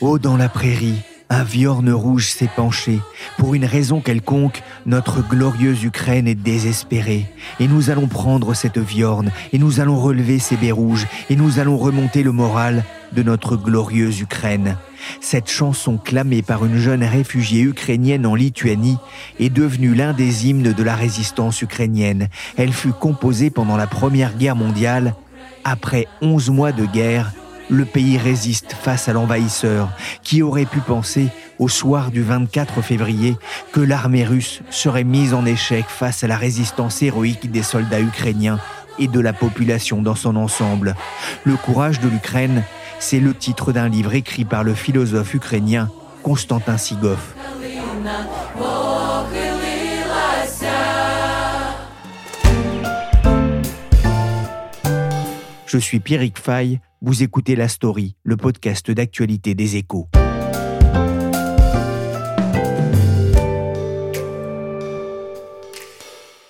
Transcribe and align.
Haut 0.00 0.18
dans 0.18 0.36
la 0.36 0.48
prairie, 0.48 1.00
un 1.28 1.44
viorne 1.44 1.92
rouge 1.92 2.28
s'est 2.36 2.54
penché. 2.56 3.00
Pour 3.38 3.54
une 3.54 3.64
raison 3.64 4.00
quelconque, 4.00 4.62
notre 4.86 5.20
glorieuse 5.32 5.84
Ukraine 5.84 6.26
est 6.26 6.34
désespérée. 6.34 7.26
Et 7.60 7.68
nous 7.68 7.90
allons 7.90 8.08
prendre 8.08 8.54
cette 8.54 8.78
viorne, 8.78 9.30
et 9.52 9.58
nous 9.58 9.80
allons 9.80 9.98
relever 10.00 10.38
ces 10.38 10.56
baies 10.56 10.72
rouges, 10.72 11.06
et 11.28 11.36
nous 11.36 11.58
allons 11.58 11.76
remonter 11.76 12.22
le 12.22 12.32
moral 12.32 12.84
de 13.13 13.23
notre 13.23 13.55
glorieuse 13.55 14.19
Ukraine. 14.19 14.77
Cette 15.21 15.49
chanson 15.49 15.97
clamée 15.97 16.41
par 16.41 16.65
une 16.65 16.77
jeune 16.77 17.03
réfugiée 17.03 17.61
ukrainienne 17.61 18.25
en 18.25 18.35
Lituanie 18.35 18.97
est 19.39 19.49
devenue 19.49 19.93
l'un 19.93 20.13
des 20.13 20.47
hymnes 20.47 20.73
de 20.73 20.83
la 20.83 20.95
résistance 20.95 21.61
ukrainienne. 21.61 22.27
Elle 22.57 22.73
fut 22.73 22.93
composée 22.93 23.49
pendant 23.49 23.77
la 23.77 23.87
Première 23.87 24.35
Guerre 24.35 24.55
mondiale. 24.55 25.15
Après 25.63 26.07
11 26.21 26.49
mois 26.49 26.71
de 26.71 26.85
guerre, 26.85 27.31
le 27.69 27.85
pays 27.85 28.17
résiste 28.17 28.73
face 28.73 29.09
à 29.09 29.13
l'envahisseur, 29.13 29.89
qui 30.21 30.41
aurait 30.41 30.65
pu 30.65 30.79
penser, 30.79 31.29
au 31.57 31.69
soir 31.69 32.11
du 32.11 32.21
24 32.21 32.81
février, 32.81 33.37
que 33.71 33.79
l'armée 33.79 34.25
russe 34.25 34.61
serait 34.69 35.03
mise 35.03 35.33
en 35.33 35.45
échec 35.45 35.85
face 35.87 36.23
à 36.23 36.27
la 36.27 36.37
résistance 36.37 37.01
héroïque 37.01 37.49
des 37.51 37.63
soldats 37.63 38.01
ukrainiens 38.01 38.59
et 38.99 39.07
de 39.07 39.19
la 39.19 39.33
population 39.33 40.01
dans 40.01 40.15
son 40.15 40.35
ensemble. 40.35 40.95
Le 41.43 41.55
courage 41.55 41.99
de 41.99 42.07
l'Ukraine 42.07 42.63
c'est 42.99 43.19
le 43.19 43.33
titre 43.33 43.71
d'un 43.71 43.89
livre 43.89 44.13
écrit 44.13 44.45
par 44.45 44.63
le 44.63 44.73
philosophe 44.73 45.33
ukrainien 45.33 45.89
Konstantin 46.23 46.77
Sigov. 46.77 47.19
Je 55.65 55.77
suis 55.77 55.99
Pierrick 55.99 56.39
Fay, 56.39 56.79
vous 57.01 57.21
écoutez 57.21 57.55
La 57.55 57.67
Story, 57.67 58.15
le 58.23 58.37
podcast 58.37 58.89
d'actualité 58.91 59.55
des 59.55 59.75
échos. 59.75 60.07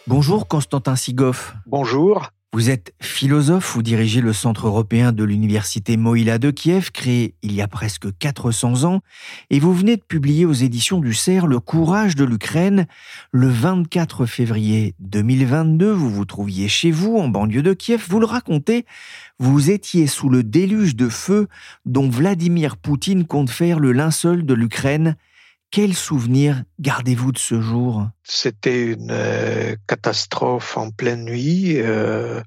Bonjour 0.08 0.48
Constantin 0.48 0.96
Sigov. 0.96 1.56
Bonjour. 1.66 2.30
Vous 2.56 2.70
êtes 2.70 2.94
philosophe, 3.02 3.74
vous 3.74 3.82
dirigez 3.82 4.22
le 4.22 4.32
Centre 4.32 4.68
européen 4.68 5.12
de 5.12 5.26
l'Université 5.26 5.98
Moïla 5.98 6.38
de 6.38 6.52
Kiev, 6.52 6.90
créé 6.94 7.36
il 7.42 7.52
y 7.52 7.62
a 7.62 7.68
presque 7.68 8.18
400 8.18 8.86
ans, 8.86 9.02
et 9.50 9.60
vous 9.60 9.74
venez 9.74 9.98
de 9.98 10.02
publier 10.02 10.46
aux 10.46 10.54
éditions 10.54 11.02
du 11.02 11.14
CERF 11.14 11.44
Le 11.48 11.60
courage 11.60 12.16
de 12.16 12.24
l'Ukraine. 12.24 12.88
Le 13.34 13.50
24 13.50 14.26
février 14.26 14.96
2022, 15.02 15.92
vous 15.92 16.10
vous 16.10 16.24
trouviez 16.24 16.70
chez 16.70 16.92
vous, 16.92 17.18
en 17.18 17.28
banlieue 17.28 17.62
de 17.62 17.74
Kiev, 17.74 18.06
vous 18.08 18.22
le 18.22 18.26
racontez, 18.26 18.86
vous 19.38 19.70
étiez 19.70 20.08
sous 20.08 20.30
le 20.30 20.42
déluge 20.42 20.96
de 20.96 21.10
feu 21.10 21.50
dont 21.86 22.08
Vladimir 22.08 22.78
Poutine 22.78 23.26
compte 23.26 23.50
faire 23.50 23.82
le 23.82 23.92
linceul 23.92 24.46
de 24.46 24.54
l'Ukraine 24.54 25.18
quel 25.72 25.94
souvenir 25.94 26.64
gardez-vous 26.80 27.32
de 27.32 27.38
ce 27.38 27.60
jour? 27.60 28.08
C'était 28.24 28.94
une 28.94 29.12
euh, 29.12 29.76
catastrophe 29.88 30.78
en 30.78 30.90
pleine 30.92 31.26
nuit. 31.26 31.82
Euh, 31.82 32.42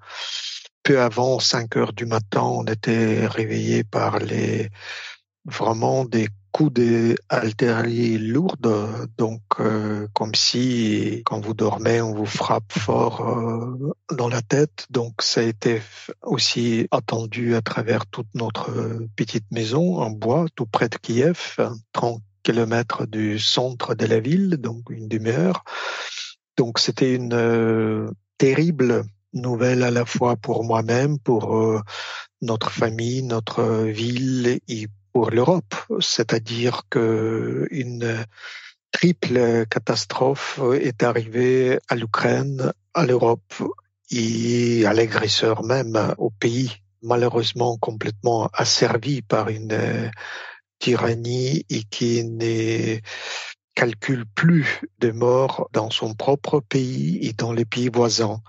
peu 0.82 1.00
avant 1.00 1.38
5 1.38 1.76
heures 1.76 1.92
du 1.92 2.06
matin, 2.06 2.42
on 2.42 2.64
était 2.64 3.26
réveillé 3.26 3.84
par 3.84 4.18
les 4.18 4.70
vraiment 5.44 6.04
des 6.04 6.28
coups 6.52 6.80
d'artillerie 6.80 8.18
lourdes, 8.18 9.08
donc 9.18 9.42
euh, 9.60 10.08
comme 10.14 10.34
si 10.34 11.22
quand 11.26 11.44
vous 11.44 11.52
dormez, 11.52 12.00
on 12.00 12.14
vous 12.14 12.26
frappe 12.26 12.72
fort 12.72 13.76
dans 14.10 14.28
la 14.28 14.40
tête. 14.40 14.86
Donc 14.90 15.20
ça 15.20 15.42
a 15.42 15.44
été 15.44 15.82
aussi 16.22 16.88
attendu 16.90 17.54
à 17.54 17.60
travers 17.60 18.06
toute 18.06 18.34
notre 18.34 18.72
petite 19.16 19.50
maison 19.52 19.98
en 19.98 20.10
bois, 20.10 20.46
tout 20.54 20.66
près 20.66 20.88
de 20.88 20.96
Kiev, 20.96 21.56
30 21.92 22.22
kilomètres 22.48 23.06
du 23.06 23.38
centre 23.38 23.94
de 23.94 24.06
la 24.06 24.20
ville, 24.20 24.56
donc 24.56 24.88
une 24.88 25.06
demi-heure. 25.06 25.64
Donc 26.56 26.78
c'était 26.78 27.14
une 27.14 27.34
euh, 27.34 28.10
terrible 28.38 29.04
nouvelle 29.34 29.82
à 29.82 29.90
la 29.90 30.06
fois 30.06 30.36
pour 30.36 30.64
moi-même, 30.64 31.18
pour 31.18 31.54
euh, 31.54 31.82
notre 32.40 32.70
famille, 32.70 33.22
notre 33.22 33.84
ville 33.84 34.60
et 34.66 34.86
pour 35.12 35.30
l'Europe. 35.30 35.74
C'est-à-dire 36.00 36.84
que 36.88 37.68
une 37.70 38.24
triple 38.92 39.66
catastrophe 39.66 40.58
est 40.80 41.02
arrivée 41.02 41.78
à 41.88 41.96
l'Ukraine, 41.96 42.72
à 42.94 43.04
l'Europe 43.04 43.62
et 44.10 44.86
à 44.86 44.94
l'agresseur 44.94 45.64
même, 45.64 46.14
au 46.16 46.30
pays 46.30 46.72
malheureusement 47.02 47.76
complètement 47.76 48.48
asservi 48.54 49.20
par 49.20 49.50
une 49.50 50.10
tyrannie 50.78 51.64
et 51.70 51.82
qui 51.84 52.24
ne 52.24 52.98
calcule 53.74 54.24
plus 54.34 54.80
de 54.98 55.10
morts 55.10 55.68
dans 55.72 55.90
son 55.90 56.14
propre 56.14 56.60
pays 56.60 57.18
et 57.22 57.32
dans 57.32 57.52
les 57.52 57.64
pays 57.64 57.88
voisins. 57.88 58.40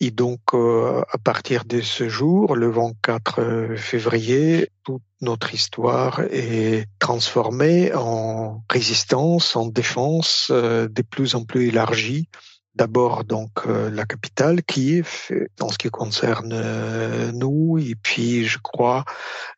Et 0.00 0.10
donc, 0.10 0.40
euh, 0.54 1.02
à 1.12 1.18
partir 1.18 1.64
de 1.64 1.80
ce 1.80 2.08
jour, 2.08 2.56
le 2.56 2.68
24 2.70 3.76
février, 3.76 4.70
toute 4.82 5.02
notre 5.20 5.54
histoire 5.54 6.20
est 6.30 6.86
transformée 6.98 7.94
en 7.94 8.64
résistance, 8.68 9.54
en 9.54 9.66
défense 9.66 10.48
euh, 10.50 10.88
de 10.88 11.02
plus 11.02 11.36
en 11.36 11.44
plus 11.44 11.68
élargie 11.68 12.28
D'abord 12.74 13.24
donc 13.24 13.50
euh, 13.66 13.90
la 13.90 14.06
capitale 14.06 14.62
Kiev 14.62 15.30
en 15.60 15.68
ce 15.68 15.76
qui 15.76 15.90
concerne 15.90 16.52
euh, 16.54 17.30
nous 17.32 17.76
et 17.78 17.94
puis 17.94 18.46
je 18.46 18.58
crois 18.62 19.04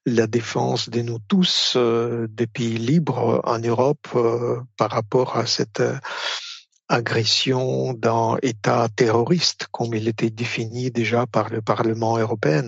la 0.04 0.26
défense 0.26 0.88
de 0.88 1.00
nous 1.00 1.20
tous 1.28 1.74
euh, 1.76 2.26
des 2.28 2.48
pays 2.48 2.76
libres 2.76 3.40
en 3.44 3.60
Europe 3.60 4.08
par 4.76 4.90
rapport 4.90 5.36
à 5.36 5.46
cette 5.46 5.82
agression 6.88 7.94
d'un 7.94 8.36
État 8.42 8.88
terroriste 8.94 9.68
comme 9.70 9.94
il 9.94 10.08
était 10.08 10.30
défini 10.30 10.90
déjà 10.90 11.24
par 11.26 11.50
le 11.50 11.62
Parlement 11.62 12.18
européen. 12.18 12.66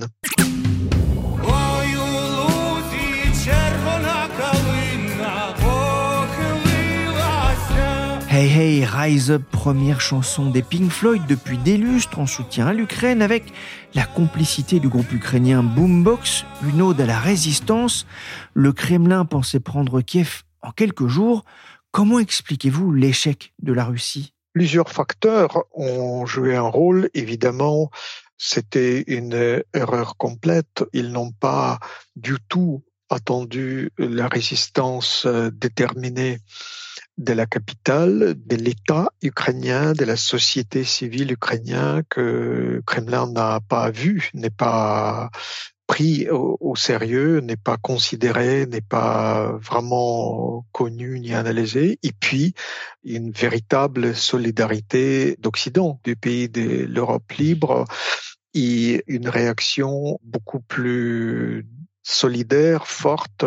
Hey 8.38 8.50
Hey 8.50 8.84
Rise 8.84 9.30
Up, 9.30 9.42
première 9.50 10.02
chanson 10.02 10.50
des 10.50 10.60
Pink 10.60 10.90
Floyd 10.90 11.22
depuis 11.26 11.56
des 11.56 11.78
lustres 11.78 12.18
en 12.18 12.26
soutien 12.26 12.66
à 12.66 12.74
l'Ukraine 12.74 13.22
avec 13.22 13.44
la 13.94 14.04
complicité 14.04 14.78
du 14.78 14.90
groupe 14.90 15.10
ukrainien 15.10 15.62
Boombox, 15.62 16.44
une 16.62 16.82
ode 16.82 17.00
à 17.00 17.06
la 17.06 17.18
résistance. 17.18 18.06
Le 18.52 18.74
Kremlin 18.74 19.24
pensait 19.24 19.58
prendre 19.58 20.02
Kiev 20.02 20.42
en 20.60 20.70
quelques 20.70 21.06
jours. 21.06 21.46
Comment 21.92 22.18
expliquez-vous 22.18 22.92
l'échec 22.92 23.54
de 23.62 23.72
la 23.72 23.86
Russie? 23.86 24.34
Plusieurs 24.52 24.90
facteurs 24.90 25.64
ont 25.72 26.26
joué 26.26 26.56
un 26.56 26.68
rôle. 26.68 27.08
Évidemment, 27.14 27.90
c'était 28.36 29.02
une 29.06 29.62
erreur 29.72 30.18
complète. 30.18 30.84
Ils 30.92 31.10
n'ont 31.10 31.32
pas 31.32 31.78
du 32.16 32.36
tout 32.50 32.84
attendu 33.10 33.90
la 33.98 34.28
résistance 34.28 35.26
euh, 35.26 35.50
déterminée 35.50 36.38
de 37.18 37.32
la 37.32 37.46
capitale, 37.46 38.34
de 38.36 38.56
l'État 38.56 39.08
ukrainien, 39.22 39.92
de 39.92 40.04
la 40.04 40.16
société 40.16 40.84
civile 40.84 41.32
ukrainienne 41.32 42.02
que 42.10 42.82
Kremlin 42.86 43.30
n'a 43.32 43.60
pas 43.66 43.90
vu, 43.90 44.30
n'est 44.34 44.50
pas 44.50 45.30
pris 45.86 46.28
au, 46.30 46.74
sérieux, 46.76 47.40
n'est 47.40 47.56
pas 47.56 47.76
considéré, 47.76 48.66
n'est 48.66 48.80
pas 48.80 49.52
vraiment 49.58 50.66
connu 50.72 51.20
ni 51.20 51.32
analysé. 51.32 51.98
Et 52.02 52.12
puis, 52.12 52.54
une 53.04 53.30
véritable 53.30 54.14
solidarité 54.14 55.36
d'Occident, 55.38 56.00
du 56.04 56.16
pays 56.16 56.48
de 56.48 56.86
l'Europe 56.86 57.30
libre, 57.32 57.84
et 58.52 59.04
une 59.06 59.28
réaction 59.28 60.18
beaucoup 60.22 60.60
plus 60.60 61.66
solidaire, 62.06 62.86
forte, 62.86 63.44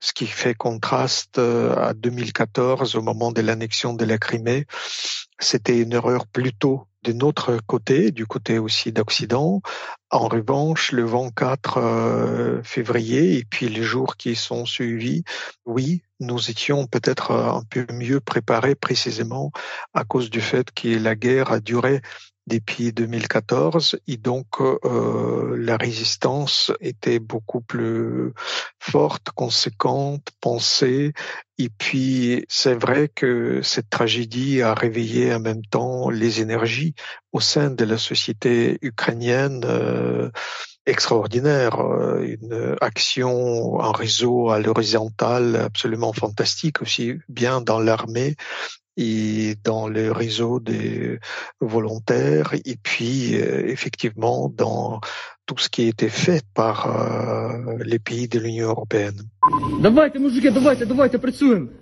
ce 0.00 0.12
qui 0.12 0.26
fait 0.26 0.54
contraste 0.54 1.38
à 1.38 1.92
2014 1.94 2.96
au 2.96 3.02
moment 3.02 3.30
de 3.32 3.42
l'annexion 3.42 3.92
de 3.94 4.04
la 4.04 4.18
Crimée. 4.18 4.66
C'était 5.38 5.78
une 5.78 5.92
erreur 5.92 6.26
plutôt 6.26 6.86
de 7.02 7.12
notre 7.12 7.58
côté, 7.66 8.10
du 8.10 8.26
côté 8.26 8.58
aussi 8.58 8.92
d'Occident. 8.92 9.62
En 10.10 10.28
revanche, 10.28 10.92
le 10.92 11.04
24 11.04 11.78
euh, 11.78 12.62
février 12.62 13.38
et 13.38 13.44
puis 13.44 13.68
les 13.68 13.82
jours 13.82 14.16
qui 14.16 14.36
sont 14.36 14.66
suivis, 14.66 15.24
oui, 15.64 16.02
nous 16.20 16.50
étions 16.50 16.86
peut-être 16.86 17.32
un 17.32 17.62
peu 17.68 17.86
mieux 17.92 18.20
préparés 18.20 18.74
précisément 18.74 19.50
à 19.94 20.04
cause 20.04 20.28
du 20.28 20.40
fait 20.40 20.70
que 20.72 20.88
la 20.88 21.14
guerre 21.14 21.52
a 21.52 21.60
duré 21.60 22.02
depuis 22.50 22.92
2014 22.92 23.98
et 24.08 24.16
donc 24.16 24.60
euh, 24.60 25.56
la 25.56 25.76
résistance 25.76 26.72
était 26.80 27.20
beaucoup 27.20 27.60
plus 27.60 28.32
forte, 28.78 29.30
conséquente, 29.30 30.28
pensée. 30.40 31.12
Et 31.58 31.68
puis 31.68 32.44
c'est 32.48 32.74
vrai 32.74 33.08
que 33.08 33.62
cette 33.62 33.88
tragédie 33.88 34.62
a 34.62 34.74
réveillé 34.74 35.32
en 35.32 35.40
même 35.40 35.64
temps 35.64 36.10
les 36.10 36.40
énergies 36.40 36.94
au 37.32 37.40
sein 37.40 37.70
de 37.70 37.84
la 37.84 37.98
société 37.98 38.78
ukrainienne 38.82 39.62
euh, 39.64 40.30
extraordinaire, 40.86 41.80
euh, 41.80 42.20
une 42.22 42.76
action 42.80 43.76
en 43.76 43.92
réseau 43.92 44.50
à 44.50 44.58
l'horizontale 44.58 45.54
absolument 45.56 46.12
fantastique 46.12 46.82
aussi 46.82 47.14
bien 47.28 47.60
dans 47.60 47.78
l'armée 47.78 48.34
et 48.99 49.55
dans 49.63 49.87
le 49.87 50.11
réseau 50.11 50.59
des 50.59 51.19
volontaires 51.59 52.53
et 52.53 52.77
puis 52.81 53.35
euh, 53.35 53.67
effectivement 53.67 54.49
dans 54.49 55.01
tout 55.45 55.57
ce 55.57 55.69
qui 55.69 55.83
a 55.83 55.87
été 55.87 56.09
fait 56.09 56.43
par 56.53 56.87
euh, 56.87 57.77
les 57.83 57.99
pays 57.99 58.27
de 58.27 58.39
l'Union 58.39 58.69
européenne. 58.69 59.21
Давайте, 59.81 60.17
мужики, 60.19 60.49
давайте, 60.49 60.85
давайте, 60.85 61.17
працюємо. 61.19 61.78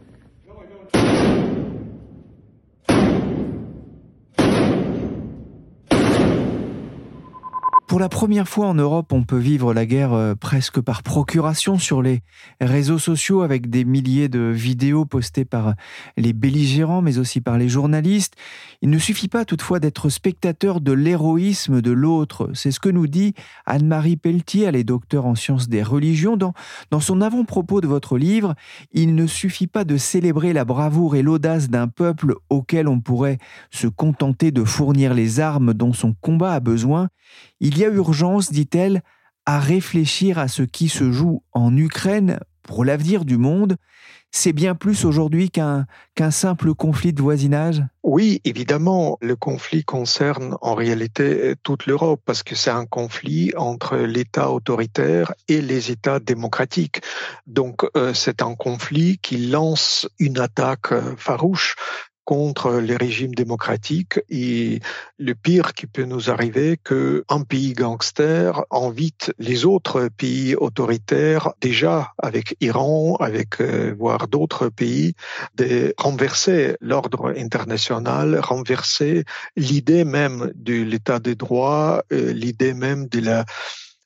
Pour 7.99 8.05
la 8.05 8.09
première 8.09 8.49
fois 8.49 8.69
en 8.69 8.75
Europe, 8.75 9.13
on 9.13 9.25
peut 9.25 9.39
vivre 9.39 9.75
la 9.75 9.85
guerre 9.85 10.13
euh, 10.13 10.37
presque 10.37 10.81
par 10.81 11.03
procuration 11.03 11.81
sur 11.81 12.01
les 12.01 12.21
réseaux 12.61 13.01
sociaux 13.01 13.43
avec 13.43 13.71
des 13.71 13.85
milliers 13.85 14.29
de 14.29 14.39
vidéos 14.39 15.05
postées 15.05 15.45
par 15.45 15.75
les 16.17 16.33
belligérants 16.33 17.03
mais 17.03 17.19
aussi 17.19 17.41
par 17.41 17.59
les 17.59 17.69
journalistes. 17.69 18.35
Il 18.83 18.91
ne 18.91 18.99
suffit 18.99 19.27
pas 19.27 19.45
toutefois 19.45 19.81
d'être 19.81 20.11
spectateur 20.11 20.81
de 20.81 20.93
l'héroïsme 20.93 21.83
de 21.83 21.91
l'autre. 21.91 22.51
C'est 22.55 22.71
ce 22.71 22.79
que 22.79 22.89
nous 22.89 23.09
dit 23.09 23.35
Anne-Marie 23.67 24.17
Pelletier, 24.17 24.67
elle 24.67 24.77
est 24.77 24.85
docteur 24.85 25.27
en 25.27 25.35
sciences 25.35 25.69
des 25.69 25.83
religions. 25.83 26.37
Dans, 26.37 26.55
dans 26.93 27.01
son 27.01 27.21
avant-propos 27.21 27.81
de 27.81 27.89
votre 27.89 28.17
livre, 28.17 28.55
il 28.93 29.17
ne 29.17 29.27
suffit 29.27 29.67
pas 29.67 29.83
de 29.83 29.97
célébrer 29.97 30.53
la 30.53 30.65
bravoure 30.65 31.17
et 31.17 31.23
l'audace 31.23 31.69
d'un 31.69 31.89
peuple 31.89 32.37
auquel 32.49 32.87
on 32.87 33.01
pourrait 33.01 33.39
se 33.73 33.89
contenter 33.89 34.53
de 34.53 34.63
fournir 34.63 35.15
les 35.15 35.41
armes 35.41 35.75
dont 35.75 35.93
son 35.93 36.15
combat 36.21 36.53
a 36.53 36.61
besoin. 36.61 37.09
Il 37.61 37.77
y 37.77 37.85
a 37.85 37.88
urgence, 37.89 38.53
dit-elle, 38.53 39.03
à 39.47 39.59
réfléchir 39.61 40.39
à 40.39 40.49
ce 40.49 40.63
qui 40.63 40.89
se 40.89 41.11
joue 41.11 41.43
en 41.53 41.77
Ukraine 41.77 42.39
pour 42.63 42.85
l'avenir 42.85 43.25
du 43.25 43.39
monde? 43.39 43.77
C'est 44.31 44.53
bien 44.53 44.75
plus 44.75 45.07
aujourd'hui 45.07 45.51
qu'un 45.51 45.87
simple 46.31 46.75
conflit 46.75 47.15
de 47.15 47.23
voisinage? 47.23 47.83
Oui, 48.03 48.43
évidemment, 48.45 49.17
le 49.23 49.37
conflit 49.37 49.85
concerne 49.85 50.57
en 50.61 50.75
réalité 50.75 51.55
toute 51.63 51.87
l'Europe 51.87 52.21
parce 52.27 52.43
que 52.43 52.55
c'est 52.55 52.71
un 52.71 52.85
conflit 52.85 53.53
entre 53.57 53.97
l'État 53.97 54.51
autoritaire 54.51 55.33
et 55.49 55.63
les 55.63 55.91
États 55.91 56.21
démocratiques. 56.21 57.01
Donc 57.47 57.87
euh, 57.97 58.13
c'est 58.13 58.43
un 58.43 58.55
conflit 58.55 59.19
qui 59.19 59.39
lance 59.39 60.07
une 60.19 60.39
attaque 60.39 60.93
farouche 61.17 61.77
contre 62.29 62.73
les 62.75 62.97
régimes 62.97 63.35
démocratiques 63.35 64.21
et 64.29 64.81
le 65.19 65.35
pire 65.35 65.73
qui 65.73 65.87
peut 65.87 66.05
nous 66.05 66.29
arriver 66.29 66.77
que 66.77 67.25
un 67.31 67.41
pays 67.41 67.73
gangster 67.73 68.67
invite 68.71 69.33
les 69.39 69.65
autres 69.65 70.11
pays 70.15 70.55
autoritaires 70.55 71.55
déjà 71.63 72.13
avec 72.19 72.55
Iran, 72.61 73.17
avec 73.19 73.63
euh, 73.63 73.95
voire 73.99 74.29
d'autres 74.29 74.69
pays 74.69 75.15
de 75.55 75.95
renverser 75.97 76.77
l'ordre 76.83 77.33
international, 77.35 78.39
renverser 78.41 79.25
l'idée 79.57 80.05
même 80.05 80.53
de 80.55 80.83
l'état 80.83 81.21
de 81.21 81.33
droit, 81.33 82.03
euh, 82.13 82.35
l'idée 82.35 82.75
même 82.75 83.09
de 83.09 83.21
la 83.21 83.47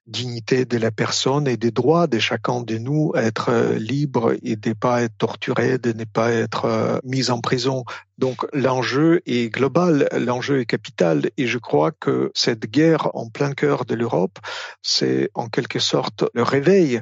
dignité 0.07 0.65
de 0.65 0.79
la 0.79 0.91
personne 0.91 1.47
et 1.47 1.57
des 1.57 1.71
droits 1.71 2.07
de 2.07 2.19
chacun 2.19 2.63
de 2.63 2.79
nous 2.79 3.13
être 3.15 3.51
euh, 3.51 3.79
libre 3.79 4.35
et 4.43 4.57
de 4.57 4.71
ne 4.71 4.75
pas 4.75 5.03
être 5.03 5.17
torturé, 5.17 5.79
de 5.79 5.93
ne 5.93 6.05
pas 6.05 6.33
être 6.33 7.01
mis 7.05 7.31
en 7.31 7.41
prison. 7.41 7.85
Donc 8.19 8.47
l'enjeu 8.53 9.21
est 9.27 9.49
global, 9.49 10.09
l'enjeu 10.13 10.61
est 10.61 10.67
capital 10.67 11.31
et 11.37 11.47
je 11.47 11.59
crois 11.59 11.93
que 11.93 12.31
cette 12.35 12.67
guerre 12.71 13.11
en 13.15 13.29
plein 13.29 13.53
cœur 13.53 13.85
de 13.85 13.95
l'Europe, 13.95 14.39
c'est 14.83 15.31
en 15.35 15.49
quelque 15.49 15.79
sorte 15.79 16.25
le 16.35 16.43
réveil 16.43 17.01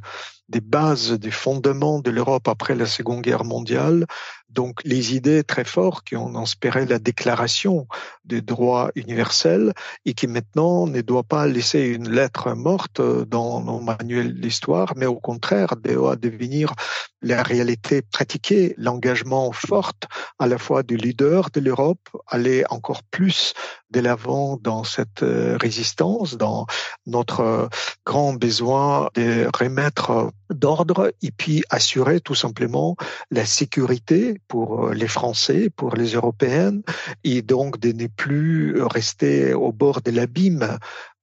des 0.51 0.61
bases, 0.61 1.13
des 1.13 1.31
fondements 1.31 2.01
de 2.01 2.11
l'Europe 2.11 2.49
après 2.49 2.75
la 2.75 2.87
Seconde 2.87 3.23
Guerre 3.23 3.45
mondiale. 3.45 4.07
Donc 4.49 4.81
les 4.85 5.15
idées 5.15 5.45
très 5.45 5.65
fortes 5.65 6.05
qui 6.09 6.17
ont 6.17 6.37
inspiré 6.37 6.85
la 6.85 6.99
déclaration 6.99 7.87
des 8.25 8.43
droits 8.43 8.91
universels 8.97 9.73
et 10.05 10.15
qui 10.15 10.27
maintenant 10.27 10.89
ne 10.89 11.01
doit 11.03 11.23
pas 11.23 11.47
laisser 11.47 11.83
une 11.83 12.11
lettre 12.11 12.53
morte 12.55 13.01
dans 13.01 13.63
nos 13.63 13.81
manuels 13.81 14.41
d'histoire, 14.41 14.95
mais 14.97 15.07
au 15.07 15.21
contraire 15.21 15.77
doit 15.77 16.17
devenir 16.17 16.75
la 17.23 17.43
réalité 17.43 18.03
pratiquée, 18.03 18.75
l'engagement 18.77 19.53
fort 19.53 19.93
à 20.39 20.47
la 20.47 20.59
fois 20.59 20.83
du 20.83 20.97
leader 20.97 21.51
de 21.51 21.61
l'Europe, 21.61 22.09
aller 22.27 22.65
encore 22.71 23.03
plus 23.05 23.55
de 23.91 24.01
l'avant 24.01 24.57
dans 24.57 24.85
cette 24.85 25.23
euh, 25.23 25.57
résistance, 25.61 26.37
dans 26.37 26.67
notre 27.07 27.69
grand 28.07 28.35
besoin 28.35 29.09
de 29.15 29.49
remettre 29.57 30.33
d'ordre 30.51 31.13
et 31.23 31.31
puis 31.31 31.63
assurer 31.71 32.21
tout 32.21 32.35
simplement 32.35 32.97
la 33.31 33.45
sécurité 33.45 34.41
pour 34.49 34.87
euh, 34.89 34.95
les 34.95 35.09
Français, 35.09 35.71
pour 35.71 35.95
les 35.95 36.13
Européennes 36.15 36.83
et 37.25 37.43
donc 37.43 37.79
de 37.79 37.93
ne 37.93 38.07
plus 38.07 38.83
rester 38.83 39.55
au 39.55 39.73
bord 39.73 40.01
de 40.03 40.11
l'abîme 40.11 40.79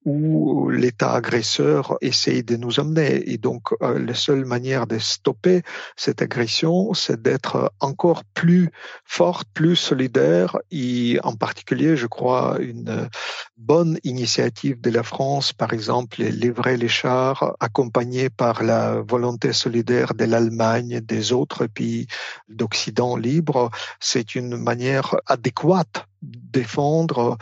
où 0.07 0.69
l'État 0.69 1.11
agresseur 1.11 1.97
essaye 1.99 2.41
de 2.41 2.55
nous 2.55 2.79
amener. 2.79 3.29
Et 3.29 3.37
donc, 3.37 3.73
euh, 3.81 3.99
la 3.99 4.13
seule 4.13 4.45
manière 4.45 4.87
de 4.87 4.99
stopper 4.99 5.63
cette 5.97 6.21
agression, 6.21 6.93
c'est 6.93 7.21
d'être 7.21 7.73
encore 7.81 8.23
plus 8.33 8.69
forte, 9.03 9.49
plus 9.53 9.75
solidaire. 9.75 10.57
Et 10.71 11.19
en 11.23 11.35
particulier, 11.35 11.97
je 11.97 12.07
crois, 12.07 12.57
une 12.61 13.09
bonne 13.57 13.99
initiative 14.05 14.79
de 14.79 14.91
la 14.91 15.03
France, 15.03 15.51
par 15.51 15.73
exemple, 15.73 16.23
livrer 16.23 16.77
les 16.77 16.87
chars, 16.87 17.57
accompagnés 17.59 18.29
par 18.29 18.63
la 18.63 19.01
volonté 19.01 19.51
solidaire 19.51 20.13
de 20.13 20.23
l'Allemagne, 20.23 21.01
des 21.01 21.33
autres 21.33 21.65
pays 21.67 22.07
d'Occident 22.47 23.17
libre, 23.17 23.71
c'est 23.99 24.35
une 24.35 24.55
manière 24.55 25.17
adéquate 25.25 26.07
défendre 26.21 27.37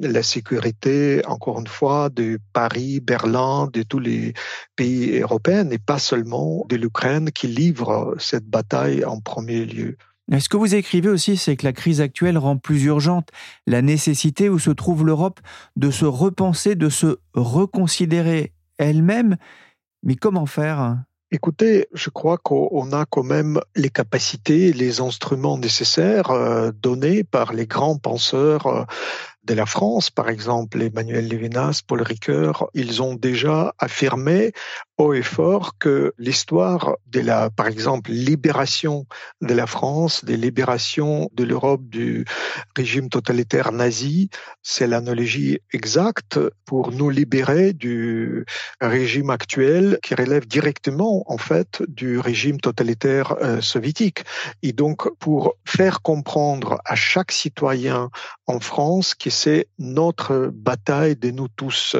la 0.00 0.22
sécurité, 0.22 1.22
encore 1.26 1.60
une 1.60 1.66
fois, 1.66 2.08
de 2.08 2.38
Paris, 2.52 3.00
Berlin, 3.00 3.68
de 3.72 3.82
tous 3.82 3.98
les 3.98 4.34
pays 4.76 5.18
européens, 5.18 5.68
et 5.70 5.78
pas 5.78 5.98
seulement 5.98 6.64
de 6.68 6.76
l'Ukraine 6.76 7.30
qui 7.30 7.46
livre 7.46 8.16
cette 8.18 8.46
bataille 8.46 9.04
en 9.04 9.20
premier 9.20 9.64
lieu. 9.64 9.96
Ce 10.38 10.48
que 10.48 10.56
vous 10.56 10.74
écrivez 10.76 11.08
aussi, 11.08 11.36
c'est 11.36 11.56
que 11.56 11.66
la 11.66 11.72
crise 11.72 12.00
actuelle 12.00 12.38
rend 12.38 12.56
plus 12.56 12.84
urgente 12.84 13.28
la 13.66 13.82
nécessité 13.82 14.48
où 14.48 14.60
se 14.60 14.70
trouve 14.70 15.04
l'Europe 15.04 15.40
de 15.74 15.90
se 15.90 16.04
repenser, 16.04 16.76
de 16.76 16.88
se 16.88 17.18
reconsidérer 17.34 18.52
elle-même. 18.78 19.36
Mais 20.04 20.14
comment 20.14 20.46
faire? 20.46 20.98
Écoutez, 21.32 21.86
je 21.92 22.10
crois 22.10 22.38
qu'on 22.38 22.92
a 22.92 23.06
quand 23.06 23.22
même 23.22 23.60
les 23.76 23.90
capacités, 23.90 24.72
les 24.72 25.00
instruments 25.00 25.58
nécessaires 25.58 26.30
euh, 26.30 26.72
donnés 26.72 27.22
par 27.22 27.52
les 27.52 27.66
grands 27.66 27.98
penseurs 27.98 28.66
euh, 28.66 28.82
de 29.44 29.54
la 29.54 29.66
France, 29.66 30.10
par 30.10 30.28
exemple 30.28 30.80
Emmanuel 30.82 31.26
Lévinas, 31.26 31.80
Paul 31.86 32.02
Ricoeur, 32.02 32.68
ils 32.74 33.02
ont 33.02 33.14
déjà 33.14 33.74
affirmé 33.78 34.52
haut 35.00 35.14
et 35.14 35.22
fort 35.22 35.78
que 35.78 36.12
l'histoire 36.18 36.96
de 37.06 37.20
la, 37.20 37.48
par 37.48 37.66
exemple, 37.68 38.10
libération 38.10 39.06
de 39.40 39.54
la 39.54 39.66
France, 39.66 40.24
des 40.26 40.36
libérations 40.36 41.30
de 41.32 41.44
l'Europe 41.44 41.88
du 41.88 42.26
régime 42.76 43.08
totalitaire 43.08 43.72
nazi, 43.72 44.28
c'est 44.62 44.86
l'analogie 44.86 45.58
exacte 45.72 46.38
pour 46.66 46.92
nous 46.92 47.08
libérer 47.08 47.72
du 47.72 48.44
régime 48.80 49.30
actuel 49.30 49.98
qui 50.02 50.14
relève 50.14 50.46
directement, 50.46 51.24
en 51.32 51.38
fait, 51.38 51.82
du 51.88 52.18
régime 52.18 52.60
totalitaire 52.60 53.36
euh, 53.40 53.62
soviétique. 53.62 54.24
Et 54.62 54.72
donc, 54.72 55.08
pour 55.18 55.54
faire 55.64 56.02
comprendre 56.02 56.78
à 56.84 56.94
chaque 56.94 57.32
citoyen 57.32 58.10
en 58.46 58.60
France 58.60 59.14
que 59.14 59.30
c'est 59.30 59.66
notre 59.78 60.50
bataille 60.52 61.16
de 61.16 61.30
nous 61.30 61.48
tous, 61.48 61.96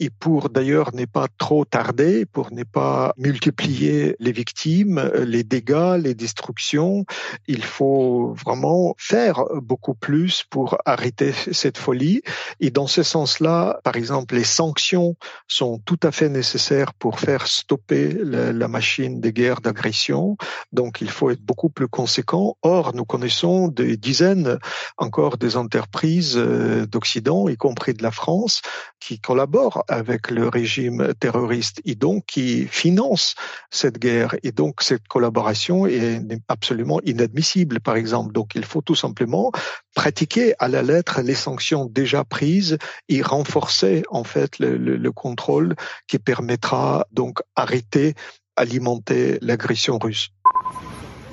et 0.00 0.10
pour 0.10 0.50
d'ailleurs 0.50 0.92
ne 0.94 1.04
pas 1.04 1.28
trop 1.38 1.64
tarder, 1.64 2.26
pour 2.32 2.52
ne 2.52 2.64
pas 2.64 3.14
multiplier 3.16 4.16
les 4.18 4.32
victimes, 4.32 5.10
les 5.24 5.44
dégâts, 5.44 5.96
les 5.98 6.14
destructions, 6.14 7.04
il 7.46 7.64
faut 7.64 8.34
vraiment 8.44 8.94
faire 8.98 9.44
beaucoup 9.62 9.94
plus 9.94 10.44
pour 10.48 10.78
arrêter 10.84 11.32
cette 11.52 11.78
folie. 11.78 12.22
Et 12.60 12.70
dans 12.70 12.86
ce 12.86 13.02
sens-là, 13.02 13.80
par 13.84 13.96
exemple, 13.96 14.34
les 14.34 14.44
sanctions 14.44 15.16
sont 15.48 15.78
tout 15.84 16.00
à 16.02 16.12
fait 16.12 16.28
nécessaires 16.28 16.94
pour 16.94 17.20
faire 17.20 17.46
stopper 17.46 18.12
la, 18.12 18.68
machine 18.68 19.20
de 19.20 19.30
guerre 19.30 19.60
d'agression. 19.60 20.36
Donc 20.72 21.00
il 21.00 21.10
faut 21.10 21.30
être 21.30 21.42
beaucoup 21.42 21.68
plus 21.68 21.88
conséquent. 21.88 22.56
Or, 22.62 22.94
nous 22.94 23.04
connaissons 23.04 23.68
des 23.68 23.96
dizaines 23.96 24.58
encore 24.96 25.36
des 25.36 25.56
entreprises 25.56 26.36
euh, 26.36 26.86
d'Occident, 26.86 27.48
y 27.48 27.56
compris 27.56 27.92
de 27.92 28.02
la 28.02 28.10
France, 28.10 28.62
qui 29.00 29.18
collaborent 29.20 29.84
avec 29.88 30.30
le 30.30 30.48
régime 30.48 31.12
terroriste 31.18 31.80
et 31.84 31.94
donc 31.94 32.21
qui 32.26 32.66
financent 32.66 33.34
cette 33.70 33.98
guerre. 33.98 34.34
Et 34.42 34.52
donc 34.52 34.82
cette 34.82 35.06
collaboration 35.08 35.86
est 35.86 36.20
absolument 36.48 37.00
inadmissible, 37.04 37.80
par 37.80 37.96
exemple. 37.96 38.32
Donc 38.32 38.52
il 38.54 38.64
faut 38.64 38.82
tout 38.82 38.94
simplement 38.94 39.52
pratiquer 39.94 40.54
à 40.58 40.68
la 40.68 40.82
lettre 40.82 41.20
les 41.22 41.34
sanctions 41.34 41.86
déjà 41.86 42.24
prises 42.24 42.78
et 43.08 43.22
renforcer 43.22 44.02
en 44.10 44.24
fait 44.24 44.58
le, 44.58 44.76
le, 44.76 44.96
le 44.96 45.12
contrôle 45.12 45.74
qui 46.06 46.18
permettra 46.18 47.06
donc 47.12 47.40
arrêter 47.56 48.14
alimenter 48.56 49.38
l'agression 49.40 49.98
russe. 49.98 50.30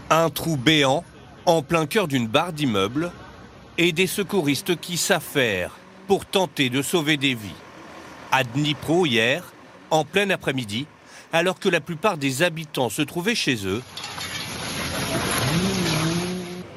Un 0.10 0.29
trou 0.29 0.58
béant 0.58 1.03
en 1.46 1.62
plein 1.62 1.86
cœur 1.86 2.08
d'une 2.08 2.27
barre 2.27 2.53
d'immeubles 2.53 3.12
et 3.77 3.91
des 3.91 4.08
secouristes 4.08 4.79
qui 4.79 4.98
s'affairent 4.98 5.75
pour 6.08 6.25
tenter 6.25 6.69
de 6.69 6.81
sauver 6.81 7.17
des 7.17 7.36
vies. 7.36 7.50
À 8.31 8.43
Dnipro 8.43 9.05
hier, 9.05 9.53
en 9.91 10.03
plein 10.03 10.29
après-midi, 10.29 10.88
alors 11.31 11.60
que 11.60 11.69
la 11.69 11.81
plupart 11.81 12.17
des 12.17 12.43
habitants 12.43 12.89
se 12.89 13.01
trouvaient 13.01 13.36
chez 13.36 13.65
eux, 13.65 13.81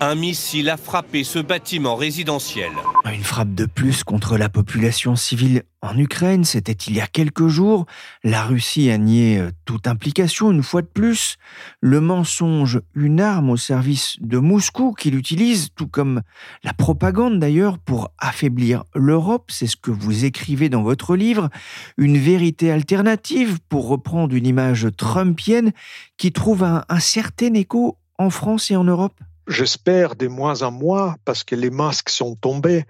un 0.00 0.14
missile 0.16 0.68
a 0.68 0.76
frappé 0.76 1.22
ce 1.22 1.38
bâtiment 1.38 1.94
résidentiel. 1.94 2.72
Une 3.04 3.22
frappe 3.22 3.54
de 3.54 3.66
plus 3.66 4.02
contre 4.02 4.36
la 4.36 4.48
population 4.48 5.14
civile 5.14 5.62
en 5.82 5.98
Ukraine, 5.98 6.44
c'était 6.44 6.72
il 6.72 6.94
y 6.94 7.00
a 7.00 7.08
quelques 7.08 7.48
jours. 7.48 7.86
La 8.22 8.44
Russie 8.44 8.90
a 8.90 8.98
nié 8.98 9.38
euh, 9.38 9.50
toute 9.64 9.88
implication 9.88 10.52
une 10.52 10.62
fois 10.62 10.80
de 10.80 10.86
plus. 10.86 11.38
Le 11.80 12.00
mensonge, 12.00 12.80
une 12.94 13.20
arme 13.20 13.50
au 13.50 13.56
service 13.56 14.16
de 14.20 14.38
Moscou 14.38 14.94
qu'il 14.94 15.16
utilise, 15.16 15.70
tout 15.74 15.88
comme 15.88 16.22
la 16.62 16.72
propagande 16.72 17.40
d'ailleurs, 17.40 17.78
pour 17.78 18.12
affaiblir 18.18 18.84
l'Europe, 18.94 19.50
c'est 19.50 19.66
ce 19.66 19.76
que 19.76 19.90
vous 19.90 20.24
écrivez 20.24 20.68
dans 20.68 20.82
votre 20.82 21.16
livre. 21.16 21.50
Une 21.98 22.16
vérité 22.16 22.70
alternative, 22.70 23.58
pour 23.68 23.88
reprendre 23.88 24.36
une 24.36 24.46
image 24.46 24.86
trumpienne, 24.96 25.72
qui 26.16 26.30
trouve 26.30 26.62
un, 26.62 26.84
certain 27.00 27.54
écho 27.54 27.98
en 28.18 28.30
France 28.30 28.70
et 28.70 28.76
en 28.76 28.84
Europe 28.84 29.18
J'espère 29.48 30.14
de 30.14 30.28
moins 30.28 30.62
en 30.62 30.70
moins 30.70 31.16
parce 31.24 31.42
que 31.42 31.56
les 31.56 31.70
masques 31.70 32.10
sont 32.10 32.36
tombés. 32.36 32.84